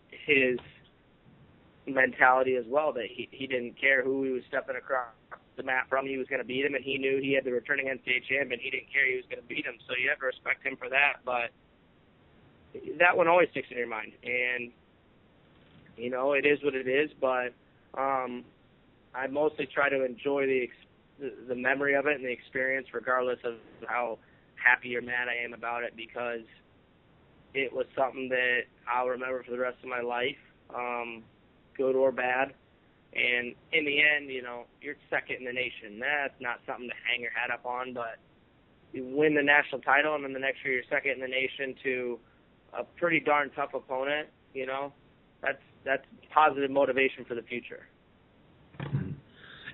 [0.09, 0.59] his
[1.87, 2.93] mentality as well.
[2.93, 5.07] That he he didn't care who he was stepping across
[5.57, 6.05] the mat from.
[6.05, 8.51] He was going to beat him, and he knew he had the returning NCAA champ,
[8.51, 9.75] and he didn't care he was going to beat him.
[9.87, 11.21] So you have to respect him for that.
[11.25, 11.51] But
[12.99, 14.71] that one always sticks in your mind, and
[15.97, 17.09] you know it is what it is.
[17.19, 17.53] But
[17.97, 18.43] um,
[19.13, 20.69] I mostly try to enjoy the
[21.47, 23.55] the memory of it and the experience, regardless of
[23.87, 24.19] how
[24.55, 26.41] happy or mad I am about it, because
[27.57, 30.37] it was something that I'll remember for the rest of my life,
[30.73, 31.23] um,
[31.77, 32.53] good or bad.
[33.13, 35.99] And in the end, you know, you're second in the nation.
[35.99, 38.19] That's not something to hang your hat up on, but
[38.91, 41.75] you win the national title, and then the next year you're second in the nation
[41.83, 42.19] to
[42.77, 44.27] a pretty darn tough opponent.
[44.53, 44.91] You know,
[45.41, 47.87] that's that's positive motivation for the future.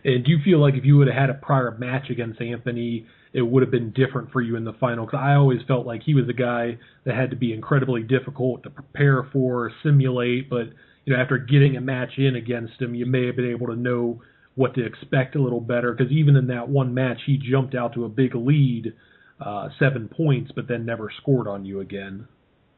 [0.04, 3.06] And do you feel like if you would have had a prior match against Anthony,
[3.34, 5.06] it would have been different for you in the final?
[5.06, 8.64] Because I always felt like he was a guy that had to be incredibly difficult
[8.64, 10.68] to prepare for, simulate, but
[11.06, 13.76] you know, after getting a match in against him, you may have been able to
[13.76, 14.22] know
[14.56, 15.94] what to expect a little better.
[15.94, 18.94] Because even in that one match, he jumped out to a big lead,
[19.40, 22.28] uh, seven points, but then never scored on you again.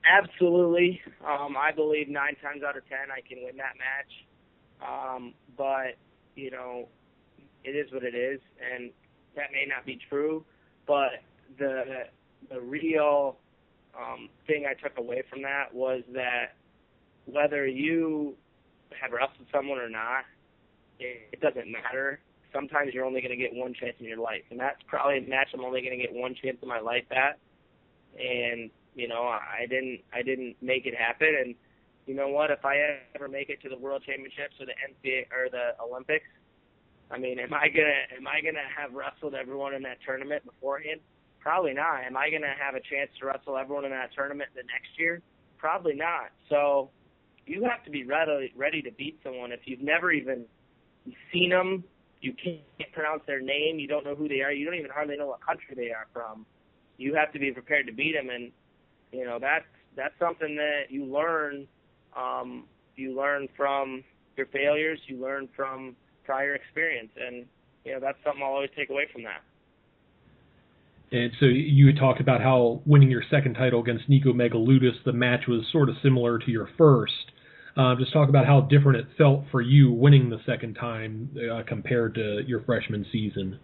[0.05, 1.01] absolutely.
[1.25, 4.13] Um, I believe nine times out of ten I can win that match.
[4.81, 5.95] Um, but
[6.35, 6.87] you know,
[7.63, 8.39] it is what it is,
[8.73, 8.91] and
[9.35, 10.45] that may not be true.
[10.87, 11.23] But
[11.57, 12.05] the
[12.49, 13.37] the real
[13.97, 16.55] um, thing I took away from that was that
[17.25, 18.35] whether you
[19.01, 20.25] have wrestled someone or not,
[20.99, 22.19] it, it doesn't matter.
[22.53, 25.27] Sometimes you're only going to get one chance in your life, and that's probably a
[25.27, 27.39] match I'm only going to get one chance in my life at.
[28.19, 31.55] And you know, I didn't I didn't make it happen, and
[32.05, 32.51] you know what?
[32.51, 36.25] If I ever make it to the World Championships or the NCAA or the Olympics,
[37.13, 40.99] I mean, am I gonna am I gonna have wrestled everyone in that tournament beforehand?
[41.39, 42.03] Probably not.
[42.05, 45.21] Am I gonna have a chance to wrestle everyone in that tournament the next year?
[45.59, 46.31] Probably not.
[46.49, 46.89] So
[47.45, 50.45] you have to be ready ready to beat someone if you've never even
[51.31, 51.83] seen them.
[52.21, 53.77] You can't pronounce their name.
[53.77, 54.51] You don't know who they are.
[54.51, 56.47] You don't even hardly know what country they are from.
[56.97, 58.51] You have to be prepared to beat them, and
[59.11, 61.67] you know that's that's something that you learn.
[62.17, 64.03] Um, you learn from
[64.35, 64.99] your failures.
[65.07, 65.95] You learn from
[66.25, 67.45] prior experience, and
[67.85, 69.41] you know that's something I'll always take away from that.
[71.11, 75.13] And so you had talked about how winning your second title against Nico Megaludis, the
[75.13, 77.13] match was sort of similar to your first.
[77.77, 81.61] Uh, just talk about how different it felt for you winning the second time uh,
[81.67, 83.59] compared to your freshman season.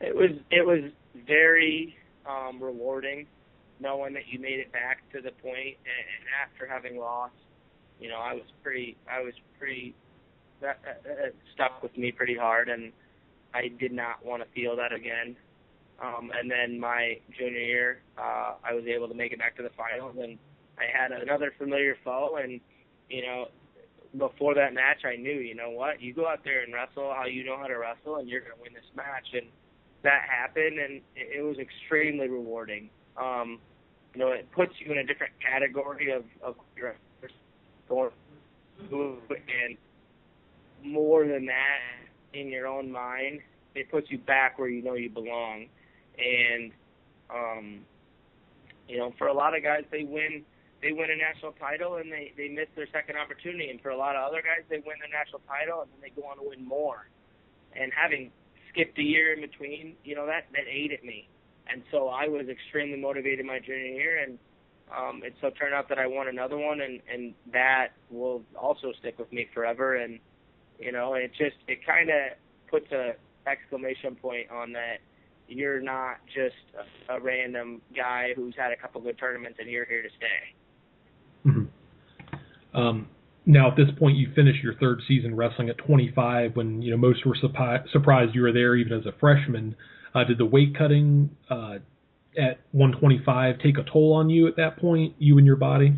[0.00, 0.90] It was it was
[1.26, 1.94] very
[2.26, 3.26] um, rewarding
[3.80, 7.34] knowing that you made it back to the point, and, and after having lost,
[7.98, 9.94] you know, I was pretty I was pretty
[10.60, 12.92] that, that stuck with me pretty hard, and
[13.54, 15.36] I did not want to feel that again.
[16.02, 19.62] Um, and then my junior year, uh, I was able to make it back to
[19.62, 20.38] the finals, and
[20.78, 22.38] I had another familiar foe.
[22.42, 22.60] And
[23.08, 23.48] you know,
[24.16, 27.26] before that match, I knew, you know what, you go out there and wrestle how
[27.26, 29.28] you know how to wrestle, and you're going to win this match.
[29.34, 29.46] And
[30.02, 32.88] that happened, and it, it was extremely rewarding.
[33.20, 33.58] Um,
[34.14, 36.96] you know, it puts you in a different category of of your
[39.38, 39.76] and
[40.84, 41.78] more than that
[42.32, 43.40] in your own mind,
[43.74, 45.66] it puts you back where you know you belong.
[46.18, 46.72] And
[47.30, 47.80] um,
[48.88, 50.42] you know, for a lot of guys, they win
[50.82, 53.70] they win a national title and they they miss their second opportunity.
[53.70, 56.20] And for a lot of other guys, they win their national title and then they
[56.20, 57.08] go on to win more.
[57.74, 58.32] And having
[58.72, 61.28] skipped a year in between, you know, that that ate at me.
[61.72, 64.38] And so I was extremely motivated my junior year, and
[64.90, 68.92] um, it so turned out that I won another one, and and that will also
[68.98, 69.94] stick with me forever.
[69.96, 70.18] And
[70.80, 72.16] you know, it just it kind of
[72.70, 73.12] puts a
[73.46, 74.98] exclamation point on that
[75.48, 76.54] you're not just
[77.08, 81.48] a, a random guy who's had a couple good tournaments and you're here to stay.
[81.50, 82.78] Mm-hmm.
[82.78, 83.08] Um,
[83.46, 86.56] now, at this point, you finish your third season wrestling at 25.
[86.56, 89.74] When you know most were surpi- surprised you were there, even as a freshman.
[90.14, 91.78] Uh, did the weight cutting uh,
[92.36, 95.94] at 125 take a toll on you at that point, you and your body?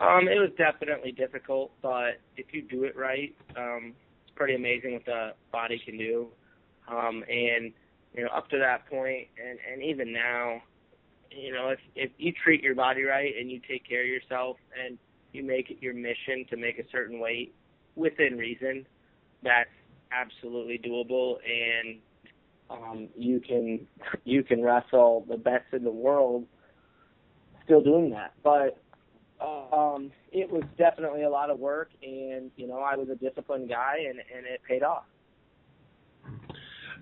[0.00, 3.94] Um, it was definitely difficult, but if you do it right, um,
[4.38, 6.28] pretty amazing what the body can do.
[6.88, 7.72] Um, and
[8.14, 10.62] you know, up to that point, and and even now,
[11.30, 14.56] you know, if if you treat your body right and you take care of yourself
[14.82, 14.96] and
[15.32, 17.54] you make it your mission to make a certain weight
[17.96, 18.86] within reason,
[19.42, 19.68] that's
[20.10, 21.98] absolutely doable and
[22.70, 23.86] um, you can
[24.24, 26.46] you can wrestle the best in the world
[27.64, 28.32] still doing that.
[28.42, 28.78] But
[29.40, 33.68] um, it was definitely a lot of work, and you know I was a disciplined
[33.68, 35.04] guy, and and it paid off.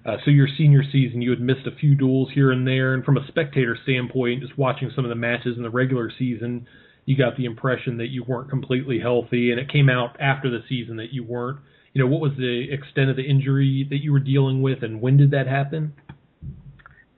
[0.05, 3.05] Uh, so your senior season, you had missed a few duels here and there, and
[3.05, 6.67] from a spectator standpoint, just watching some of the matches in the regular season,
[7.07, 10.61] you got the impression that you weren't completely healthy, and it came out after the
[10.69, 11.59] season that you weren't
[11.97, 15.01] you know, what was the extent of the injury that you were dealing with, and
[15.01, 15.95] when did that happen?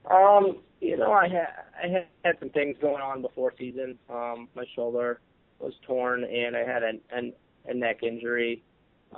[0.09, 1.47] Um, you know, I had
[1.83, 3.97] I had, some things going on before season.
[4.09, 5.19] Um, my shoulder
[5.59, 7.33] was torn, and I had an, an
[7.67, 8.63] a neck injury.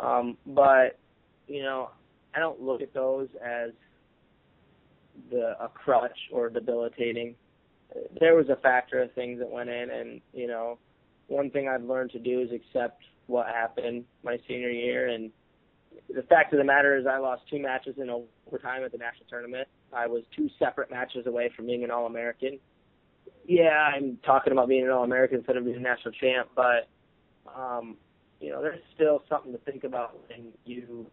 [0.02, 0.97] Um, but
[1.47, 1.89] you know,
[2.36, 3.71] I don't look at those as
[5.30, 7.36] the a crutch or debilitating.
[8.19, 10.80] There was a factor of things that went in, and you know,
[11.28, 15.32] one thing I've learned to do is accept what happened my senior year and
[16.13, 19.25] the fact of the matter is I lost two matches in overtime at the national
[19.30, 19.67] tournament.
[19.93, 22.60] I was two separate matches away from being an All-American.
[23.45, 26.88] Yeah, I'm talking about being an All-American instead of being a national champ, but
[27.56, 27.97] um,
[28.39, 31.08] you know, there's still something to think about when you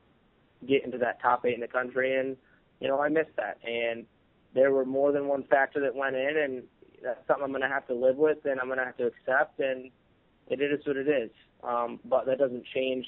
[0.67, 2.37] get into that top eight in the country, and
[2.81, 4.07] you know, I missed that, and
[4.55, 6.63] there were more than one factor that went in, and
[7.03, 9.07] that's something I'm going to have to live with, and I'm going to have to
[9.07, 9.91] accept, and
[10.49, 11.31] it is what it is.
[11.63, 13.07] Um, but that doesn't change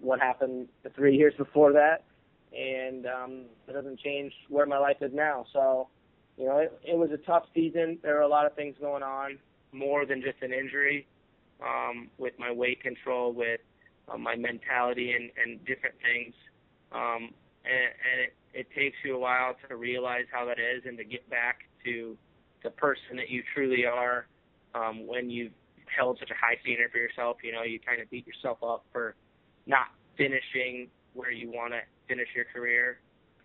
[0.00, 2.04] what happened the three years before that,
[2.52, 5.44] and um, it doesn't change where my life is now.
[5.52, 5.88] So,
[6.36, 7.98] you know, it, it was a tough season.
[8.02, 9.38] There were a lot of things going on,
[9.72, 11.06] more than just an injury,
[11.62, 13.60] um, with my weight control, with
[14.08, 16.34] uh, my mentality, and, and different things.
[16.92, 17.30] Um,
[17.64, 21.04] and, and it, it takes you a while to realize how that is, and to
[21.04, 22.16] get back to
[22.62, 24.26] the person that you truly are
[24.74, 25.52] um, when you've
[25.96, 27.38] held such a high standard for yourself.
[27.42, 29.14] You know, you kind of beat yourself up for
[29.70, 29.86] not
[30.18, 32.98] finishing where you want to finish your career.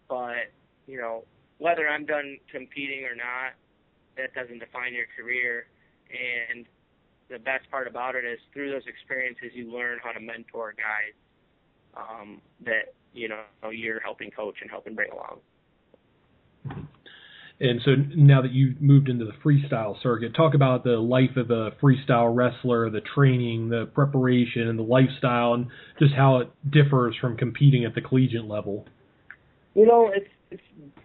[0.09, 0.51] But,
[0.87, 1.23] you know,
[1.59, 3.53] whether I'm done competing or not,
[4.17, 5.67] that doesn't define your career.
[6.09, 6.65] And
[7.29, 11.15] the best part about it is through those experiences, you learn how to mentor guys
[11.95, 15.39] um, that, you know, you're helping coach and helping bring along.
[17.59, 21.51] And so now that you've moved into the freestyle circuit, talk about the life of
[21.51, 27.15] a freestyle wrestler, the training, the preparation, and the lifestyle, and just how it differs
[27.21, 28.85] from competing at the collegiate level.
[29.73, 30.63] You know, it's it's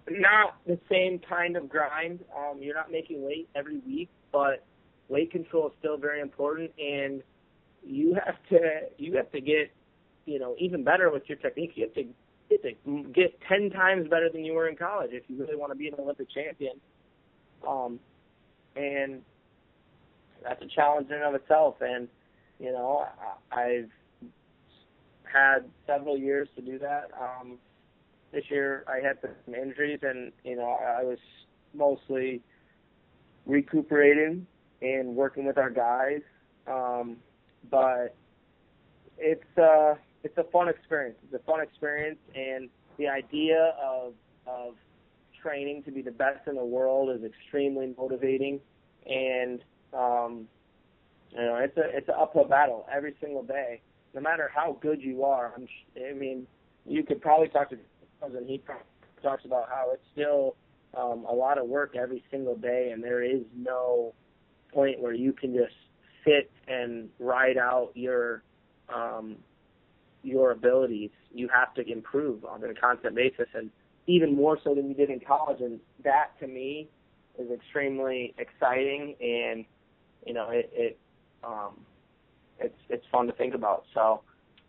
[0.08, 2.20] not the same kind of grind.
[2.36, 4.64] Um, you're not making weight every week, but
[5.08, 7.22] weight control is still very important, and
[7.84, 8.58] you have to
[8.98, 9.70] you have to get
[10.26, 11.72] you know even better with your technique.
[11.76, 12.04] You have to
[12.50, 15.72] get to get ten times better than you were in college if you really want
[15.72, 16.74] to be an Olympic champion.
[17.66, 18.00] Um,
[18.76, 19.22] and
[20.42, 21.76] that's a challenge in and of itself.
[21.80, 22.08] And
[22.58, 23.06] you know,
[23.50, 23.90] I, I've
[25.24, 27.10] had several years to do that.
[27.18, 27.58] Um,
[28.32, 31.18] this year I had some injuries, and you know, I was
[31.74, 32.42] mostly
[33.46, 34.46] recuperating
[34.82, 36.22] and working with our guys.
[36.66, 37.16] Um,
[37.70, 38.14] but
[39.18, 41.16] it's uh it's a fun experience.
[41.24, 44.14] It's a fun experience, and the idea of
[44.46, 44.74] of
[45.42, 48.60] training to be the best in the world is extremely motivating.
[49.06, 49.60] And
[49.92, 50.46] um,
[51.30, 53.80] you know, it's a it's an uphill battle every single day.
[54.14, 56.46] No matter how good you are, I'm, I mean,
[56.84, 57.76] you could probably talk to
[58.22, 58.60] and he
[59.22, 60.56] talks about how it's still
[60.94, 64.12] um, a lot of work every single day, and there is no
[64.72, 65.74] point where you can just
[66.24, 68.42] sit and ride out your
[68.92, 69.36] um,
[70.22, 71.10] your abilities.
[71.32, 73.70] You have to improve on a constant basis, and
[74.06, 75.60] even more so than you did in college.
[75.60, 76.88] And that, to me,
[77.38, 79.64] is extremely exciting, and
[80.26, 80.98] you know, it, it
[81.44, 81.80] um,
[82.58, 83.84] it's it's fun to think about.
[83.94, 84.22] So,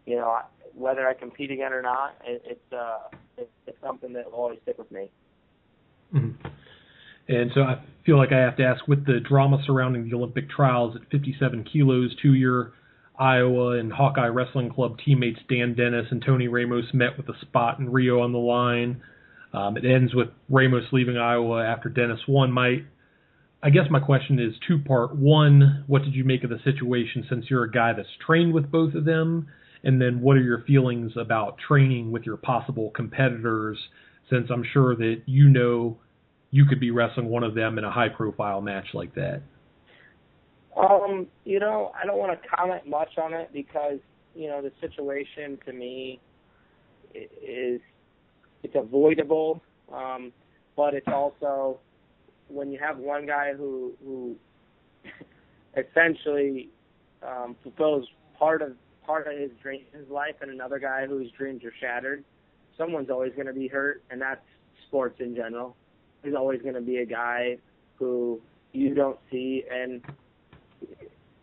[0.06, 0.40] you know,
[0.74, 4.60] whether I compete again or not, it, it's uh, it, it's something that will always
[4.64, 5.10] stick with me.
[6.14, 6.48] Mm-hmm.
[7.28, 10.50] And so I feel like I have to ask, with the drama surrounding the Olympic
[10.50, 12.74] trials at 57 kilos, two year
[13.22, 17.78] Iowa and Hawkeye Wrestling Club teammates Dan Dennis and Tony Ramos met with a spot
[17.78, 19.04] in Rio on the line.
[19.54, 22.52] Um, it ends with Ramos leaving Iowa after Dennis won.
[22.52, 22.78] My,
[23.62, 25.16] I guess my question is two part.
[25.16, 28.72] One, what did you make of the situation since you're a guy that's trained with
[28.72, 29.48] both of them?
[29.84, 33.78] And then what are your feelings about training with your possible competitors
[34.32, 36.00] since I'm sure that you know
[36.50, 39.44] you could be wrestling one of them in a high profile match like that?
[40.78, 44.00] Um, you know, I don't want to comment much on it because
[44.36, 46.20] you know the situation to me
[47.14, 47.82] is
[48.64, 49.62] it's avoidable,
[49.94, 50.32] um,
[50.76, 51.80] but it's also
[52.48, 54.36] when you have one guy who who
[55.78, 56.70] essentially
[57.26, 58.08] um, fulfills
[58.38, 58.74] part of
[59.06, 62.24] part of his dream his life, and another guy whose dreams are shattered.
[62.78, 64.42] Someone's always going to be hurt, and that's
[64.88, 65.76] sports in general.
[66.24, 67.58] There's always going to be a guy
[67.96, 68.40] who
[68.72, 70.02] you don't see, and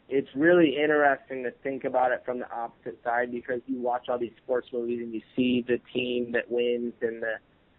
[0.08, 4.18] it's really interesting to think about it from the opposite side because you watch all
[4.18, 7.34] these sports movies and you see the team that wins and the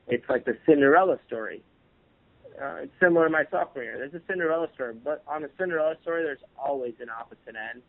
[0.07, 1.63] it's like the Cinderella story.
[2.59, 3.97] Uh, it's similar to my sophomore year.
[3.97, 7.81] There's a Cinderella story, but on the Cinderella story, there's always an opposite end.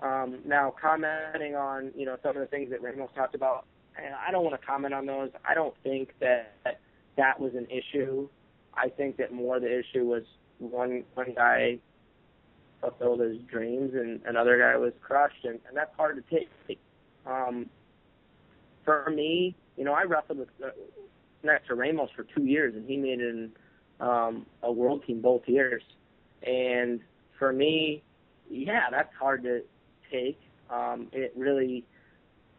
[0.00, 4.30] Um, now, commenting on you know some of the things that Ramos talked about, I
[4.30, 5.30] don't want to comment on those.
[5.46, 6.80] I don't think that
[7.16, 8.28] that was an issue.
[8.74, 10.22] I think that more the issue was
[10.58, 11.78] one one guy
[12.80, 16.48] fulfilled his dreams, and another guy was crushed, and, and that's hard to take.
[17.26, 17.68] Um,
[18.84, 20.68] for me, you know, I wrestled with uh,
[21.42, 23.50] next to Ramos for two years, and he made it
[24.00, 25.82] um, a world team both years.
[26.42, 27.00] And
[27.38, 28.02] for me,
[28.50, 29.62] yeah, that's hard to
[30.10, 30.38] take.
[30.70, 31.84] Um, it really,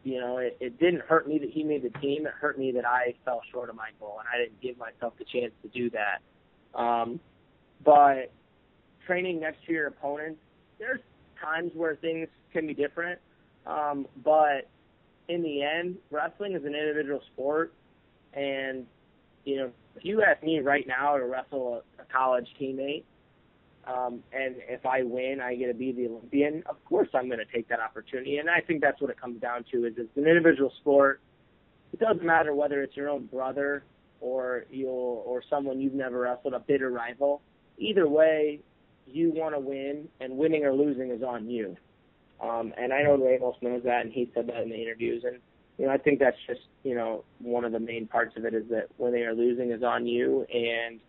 [0.04, 2.26] you know, it, it didn't hurt me that he made the team.
[2.26, 5.14] It hurt me that I fell short of my goal, and I didn't give myself
[5.18, 6.78] the chance to do that.
[6.78, 7.20] Um,
[7.84, 8.32] but
[9.10, 10.38] training next to your opponents,
[10.78, 11.00] there's
[11.42, 13.18] times where things can be different.
[13.66, 14.68] Um, but
[15.28, 17.72] in the end, wrestling is an individual sport,
[18.34, 18.86] and
[19.44, 23.02] you know, if you ask me right now to wrestle a, a college teammate,
[23.84, 26.62] um, and if I win, I get to be the Olympian.
[26.68, 29.40] Of course, I'm going to take that opportunity, and I think that's what it comes
[29.40, 29.86] down to.
[29.86, 31.20] Is it's an individual sport.
[31.92, 33.82] It doesn't matter whether it's your own brother
[34.20, 37.42] or you'll or someone you've never wrestled, a bitter rival.
[37.78, 38.60] Either way,
[39.12, 41.76] you want to win, and winning or losing is on you.
[42.40, 45.24] Um, and I know Ramos knows that, and he said that in the interviews.
[45.26, 45.38] And
[45.78, 48.54] you know, I think that's just you know one of the main parts of it
[48.54, 50.46] is that winning or losing is on you.
[50.52, 51.00] And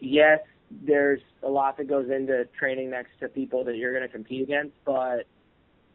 [0.00, 4.12] yes, there's a lot that goes into training next to people that you're going to
[4.12, 5.26] compete against, but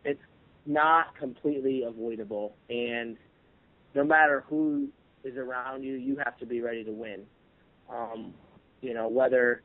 [0.04, 0.22] it's
[0.66, 2.56] not completely avoidable.
[2.70, 3.18] And
[3.96, 4.90] no matter who
[5.24, 7.24] is around you, you have to be ready to win.
[7.90, 8.34] Um,
[8.82, 9.62] you know, whether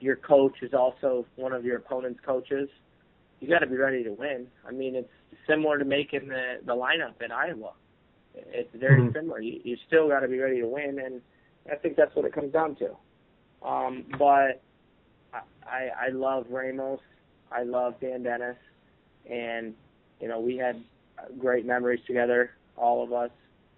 [0.00, 2.68] your coach is also one of your opponent's coaches,
[3.40, 4.46] you got to be ready to win.
[4.66, 5.08] I mean, it's
[5.48, 7.72] similar to making the the lineup in Iowa.
[8.34, 9.12] It's very mm-hmm.
[9.16, 9.40] similar.
[9.40, 11.20] You you still got to be ready to win, and
[11.70, 13.66] I think that's what it comes down to.
[13.66, 14.62] Um, but
[15.66, 17.00] I I love Ramos.
[17.50, 18.56] I love Dan Dennis,
[19.30, 19.74] and
[20.20, 20.82] you know we had
[21.38, 23.30] great memories together, all of us.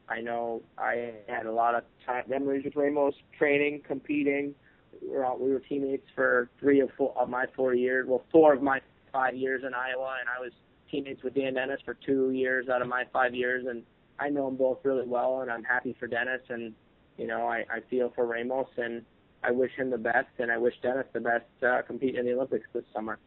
[0.09, 4.55] I know I had a lot of time, memories with Ramos, training, competing.
[5.03, 8.07] We were, all, we were teammates for three of, four, of my four years.
[8.09, 8.81] Well, four of my
[9.13, 10.53] five years in Iowa, and I was
[10.91, 13.83] teammates with Dan Dennis for two years out of my five years, and
[14.19, 16.75] I know them both really well, and I'm happy for Dennis, and
[17.17, 19.03] you know I, I feel for Ramos, and
[19.43, 22.33] I wish him the best, and I wish Dennis the best uh, compete in the
[22.33, 23.19] Olympics this summer.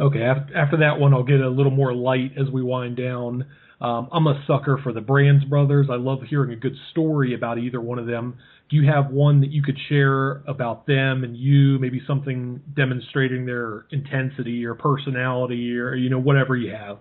[0.00, 3.44] Okay, after that one, I'll get a little more light as we wind down.
[3.82, 5.88] Um, I'm a sucker for the Brands brothers.
[5.90, 8.38] I love hearing a good story about either one of them.
[8.70, 13.44] Do you have one that you could share about them and you, maybe something demonstrating
[13.44, 16.98] their intensity or personality or you know whatever you have?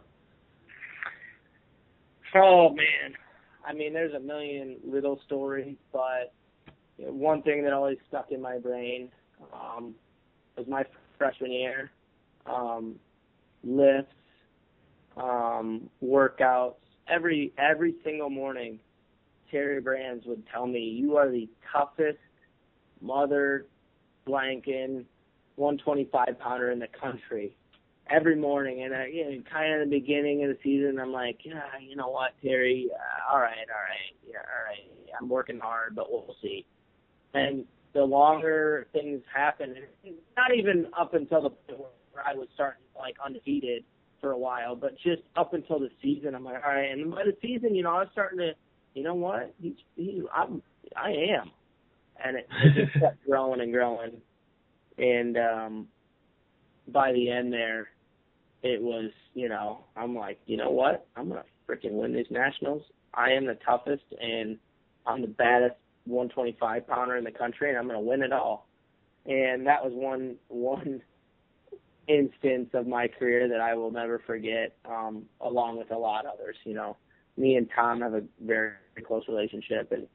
[2.35, 3.15] Oh man,
[3.67, 6.33] I mean, there's a million little stories, but
[6.97, 9.09] one thing that always stuck in my brain
[9.53, 9.93] um,
[10.57, 10.83] was my
[11.17, 11.91] freshman year.
[12.45, 12.95] Um,
[13.63, 14.11] lifts,
[15.17, 16.75] um, workouts.
[17.07, 18.79] Every every single morning,
[19.51, 22.19] Terry Brands would tell me, "You are the toughest
[23.01, 23.65] mother
[24.27, 25.05] blanking
[25.55, 27.55] 125 pounder in the country."
[28.09, 31.45] Every morning, and I, you know, kind of the beginning of the season, I'm like,
[31.45, 35.59] yeah, you know what, Terry, uh, all right, all right, yeah, all right, I'm working
[35.59, 36.65] hard, but we'll see.
[37.35, 39.75] And the longer things happen,
[40.35, 41.81] not even up until the point
[42.11, 43.83] where I was starting like undefeated,
[44.19, 46.91] for a while, but just up until the season, I'm like, all right.
[46.91, 48.51] And by the season, you know, I was starting to,
[48.93, 49.53] you know what?
[49.61, 50.61] He's, he, I'm,
[50.95, 51.51] I am,
[52.23, 54.21] and it, it just kept growing and growing.
[54.97, 55.87] And um,
[56.87, 57.89] by the end there,
[58.63, 61.07] it was, you know, I'm like, you know what?
[61.15, 62.83] I'm gonna freaking win these nationals.
[63.13, 64.57] I am the toughest, and
[65.05, 65.75] I'm the baddest
[66.05, 68.67] 125 pounder in the country, and I'm gonna win it all.
[69.25, 71.01] And that was one one
[72.07, 76.33] instance of my career that I will never forget, um, along with a lot of
[76.33, 76.55] others.
[76.65, 76.97] You know,
[77.39, 80.07] me and Tom have a very, very close relationship, and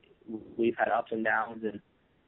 [0.56, 1.80] we've had ups and downs, and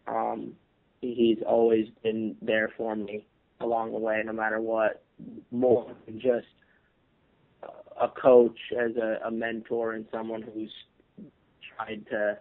[0.08, 0.52] um,
[1.00, 3.26] he's always been there for me
[3.60, 5.02] along the way, no matter what.
[5.50, 6.46] More than just
[8.00, 10.72] a coach, as a, a mentor, and someone who's
[11.76, 12.38] tried to,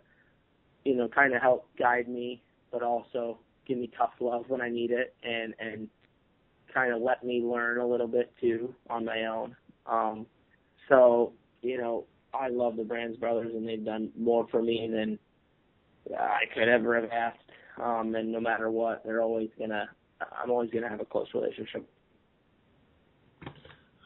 [0.84, 2.42] you know, kind of help guide me,
[2.72, 5.90] but also give me tough love when I need it, and and
[6.74, 9.56] kind of let me learn a little bit too on my own.
[9.86, 10.26] Um,
[10.90, 11.32] so,
[11.62, 12.06] you know,
[12.40, 15.20] I love the Brands brothers and they've done more for me than
[16.18, 17.40] I could ever have asked.
[17.82, 19.90] Um, and no matter what, they're always gonna,
[20.42, 21.88] I'm always gonna have a close relationship.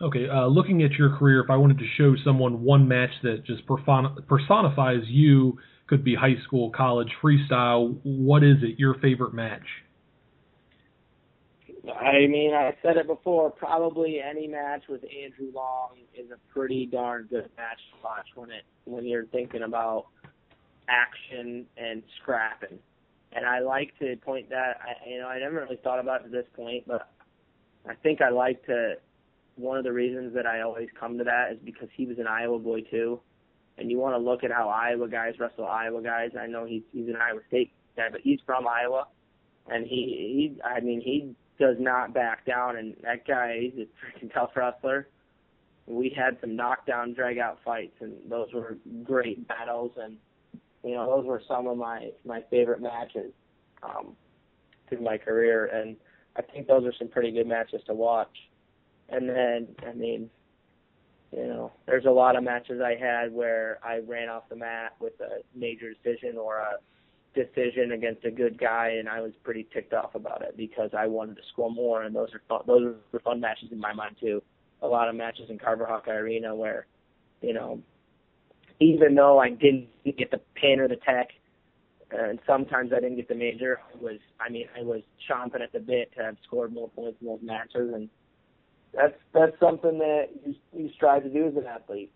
[0.02, 3.44] Okay, uh, looking at your career, if I wanted to show someone one match that
[3.46, 5.58] just personifies you,
[5.88, 7.98] could be high school, college, freestyle.
[8.04, 8.80] What is it?
[8.80, 9.66] Your favorite match?
[11.94, 13.52] I mean, I said it before.
[13.52, 18.52] Probably any match with Andrew Long is a pretty darn good match to watch when
[18.52, 20.08] it when you're thinking about
[20.90, 22.80] action and scrapping.
[23.32, 24.80] And I like to point that.
[24.82, 27.10] I, you know, I never really thought about it at this point, but
[27.88, 28.74] I think I like to.
[28.74, 28.96] Uh,
[29.56, 32.28] one of the reasons that I always come to that is because he was an
[32.28, 33.20] Iowa boy too,
[33.78, 36.32] and you want to look at how Iowa guys wrestle Iowa guys.
[36.40, 39.08] I know he's he's an Iowa State guy, but he's from Iowa,
[39.68, 40.62] and he he.
[40.64, 45.08] I mean, he does not back down, and that guy he's a freaking tough wrestler.
[45.86, 50.18] We had some knockdown, drag out fights, and those were great battles, and
[50.84, 53.32] you know those were some of my my favorite matches
[53.84, 54.16] um,
[54.88, 55.96] through my career, and
[56.36, 58.36] I think those are some pretty good matches to watch.
[59.10, 60.30] And then, I mean,
[61.32, 64.94] you know, there's a lot of matches I had where I ran off the mat
[65.00, 66.74] with a major decision or a
[67.34, 71.08] decision against a good guy, and I was pretty ticked off about it because I
[71.08, 74.16] wanted to score more, and those are fun, those are fun matches in my mind
[74.20, 74.42] too.
[74.82, 76.88] A lot of matches in Carver Hawkeye Arena where,
[77.42, 77.82] you know,
[78.80, 81.30] even though I didn't get the pin or the tech,
[82.12, 85.72] and sometimes I didn't get the major, I was I mean I was chomping at
[85.72, 88.10] the bit to have scored more points in those matches, and
[88.94, 92.12] that's that's something that you, you strive to do as an athlete.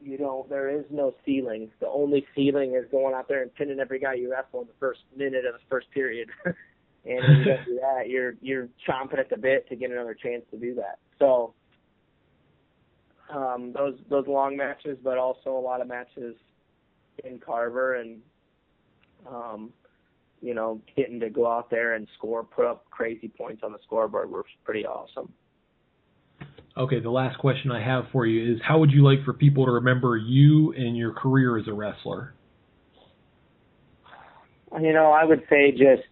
[0.00, 1.70] You know, there is no ceiling.
[1.80, 4.72] The only ceiling is going out there and pinning every guy you wrestle in the
[4.78, 6.28] first minute of the first period.
[6.44, 6.54] and
[7.04, 10.44] when you don't do that, you're you're chomping at the bit to get another chance
[10.52, 10.98] to do that.
[11.18, 11.54] So
[13.30, 16.36] um, those those long matches, but also a lot of matches
[17.24, 18.20] in Carver and
[19.28, 19.72] um,
[20.40, 23.78] you know getting to go out there and score, put up crazy points on the
[23.84, 25.32] scoreboard was pretty awesome.
[26.78, 29.66] Okay, the last question I have for you is how would you like for people
[29.66, 32.34] to remember you and your career as a wrestler?
[34.80, 36.06] You know, I would say just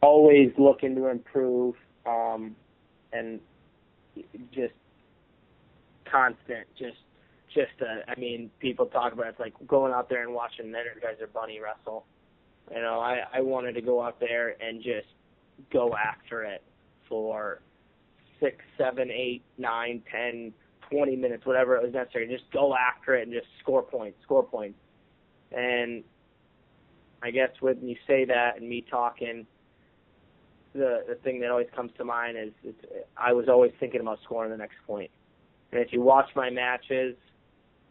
[0.00, 1.74] always looking to improve
[2.06, 2.54] um
[3.12, 3.40] and
[4.54, 4.72] just
[6.10, 6.96] constant just
[7.54, 10.72] just uh, I mean people talk about it, it's like going out there and watching
[10.72, 12.06] the or bunny wrestle.
[12.70, 15.08] You know, I I wanted to go out there and just
[15.70, 16.62] go after it
[17.08, 17.60] for
[18.40, 20.52] six, seven, eight, nine, ten,
[20.90, 22.28] twenty minutes, whatever it was necessary.
[22.28, 24.78] Just go after it and just score points, score points.
[25.52, 26.04] And
[27.22, 29.46] I guess when you say that and me talking,
[30.74, 32.74] the the thing that always comes to mind is, is
[33.16, 35.10] I was always thinking about scoring the next point.
[35.72, 37.16] And if you watch my matches,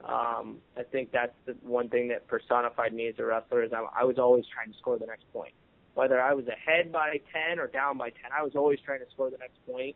[0.03, 3.85] um, I think that's the one thing that personified me as a wrestler is I,
[4.01, 5.53] I was always trying to score the next point.
[5.95, 7.19] Whether I was ahead by
[7.49, 9.95] 10 or down by 10, I was always trying to score the next point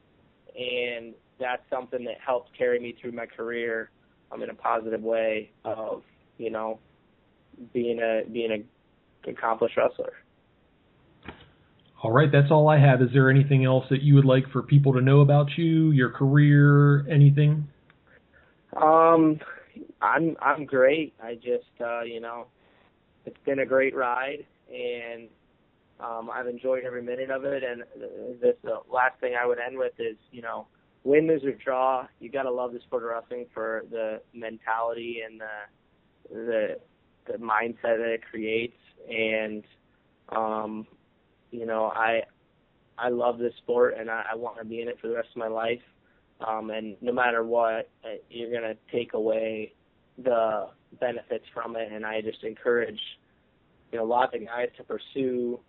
[0.58, 3.90] and that's something that helped carry me through my career
[4.32, 6.04] um, in a positive way of
[6.38, 6.80] you know
[7.74, 10.14] being a being a accomplished wrestler.
[12.04, 13.02] All right, that's all I have.
[13.02, 16.10] Is there anything else that you would like for people to know about you, your
[16.10, 17.68] career, anything?
[18.76, 19.40] Um,
[20.02, 21.14] I'm I'm great.
[21.22, 22.48] I just uh, you know,
[23.26, 25.28] it's been a great ride, and
[26.02, 27.84] um, I've enjoyed every minute of it, and
[28.42, 30.68] this the last thing I would end with is, you know,
[31.04, 35.20] win, lose or draw, you got to love the sport of wrestling for the mentality
[35.26, 36.78] and the the
[37.28, 38.78] the mindset that it creates,
[39.10, 39.64] and
[40.30, 40.88] um,
[41.52, 42.22] you know, I
[42.98, 45.30] I love this sport, and I, I want to be in it for the rest
[45.32, 45.82] of my life.
[46.48, 49.74] Um, and no matter what, uh, you're gonna take away
[50.18, 53.00] the benefits from it, and I just encourage
[53.92, 55.60] you know lots of guys to pursue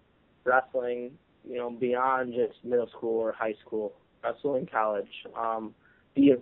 [0.45, 1.13] wrestling,
[1.49, 3.93] you know, beyond just middle school or high school.
[4.23, 5.75] Wrestle in college, um,
[6.15, 6.37] be a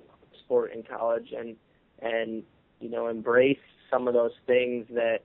[0.45, 1.57] sport in college, and
[2.03, 2.43] and
[2.81, 3.59] you know embrace
[3.91, 5.21] some of those things that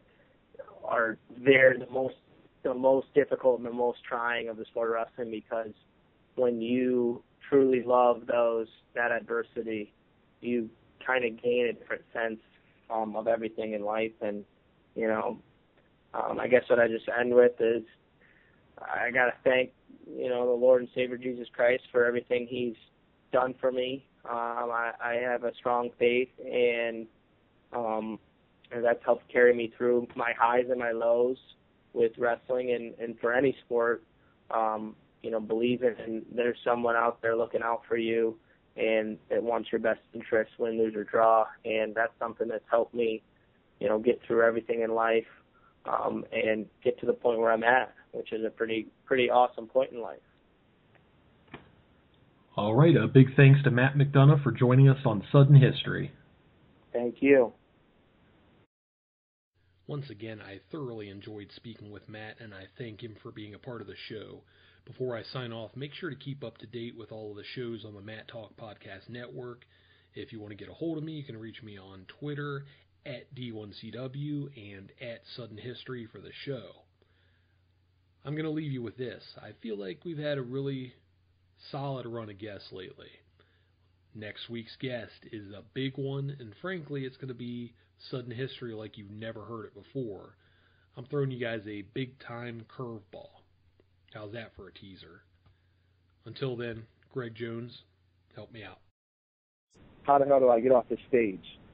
[0.83, 2.15] are there the most
[2.63, 5.71] the most difficult and the most trying of the sport of wrestling because
[6.35, 9.93] when you truly love those that adversity,
[10.41, 10.69] you
[11.05, 12.39] kind of gain a different sense
[12.89, 14.11] um, of everything in life.
[14.21, 14.43] And
[14.95, 15.37] you know,
[16.13, 17.83] um, I guess what I just end with is
[18.81, 19.71] I got to thank
[20.07, 22.75] you know the Lord and Savior Jesus Christ for everything He's
[23.31, 24.05] done for me.
[24.25, 27.07] Um, I, I have a strong faith, and
[27.73, 28.19] um,
[28.71, 31.37] and that's helped carry me through my highs and my lows
[31.93, 34.03] with wrestling and and for any sport.
[34.51, 38.37] Um, you know, believe believing and there's someone out there looking out for you
[38.77, 41.45] and that wants your best interest, win, lose, or draw.
[41.63, 43.23] And that's something that's helped me,
[43.79, 45.25] you know, get through everything in life
[45.87, 49.67] um, and get to the point where I'm at which is a pretty pretty awesome
[49.67, 50.19] point in life.
[52.55, 56.11] All right, a big thanks to Matt McDonough for joining us on Sudden History.
[56.93, 57.51] Thank you.
[59.87, 63.59] Once again, I thoroughly enjoyed speaking with Matt, and I thank him for being a
[63.59, 64.41] part of the show.
[64.85, 67.43] Before I sign off, make sure to keep up to date with all of the
[67.55, 69.65] shows on the Mat Talk Podcast Network.
[70.13, 72.63] If you want to get a hold of me, you can reach me on Twitter
[73.05, 76.69] at D1CW and at Sudden History for the show.
[78.23, 79.23] I'm going to leave you with this.
[79.37, 80.93] I feel like we've had a really
[81.71, 83.09] solid run of guests lately.
[84.15, 87.73] Next week's guest is a big one, and frankly, it's going to be
[88.09, 90.37] sudden history like you've never heard it before.
[90.97, 93.29] I'm throwing you guys a big time curveball.
[94.13, 95.21] How's that for a teaser?
[96.25, 96.83] Until then,
[97.13, 97.83] Greg Jones,
[98.35, 98.79] help me out.
[100.03, 101.59] How the hell do I get off this stage?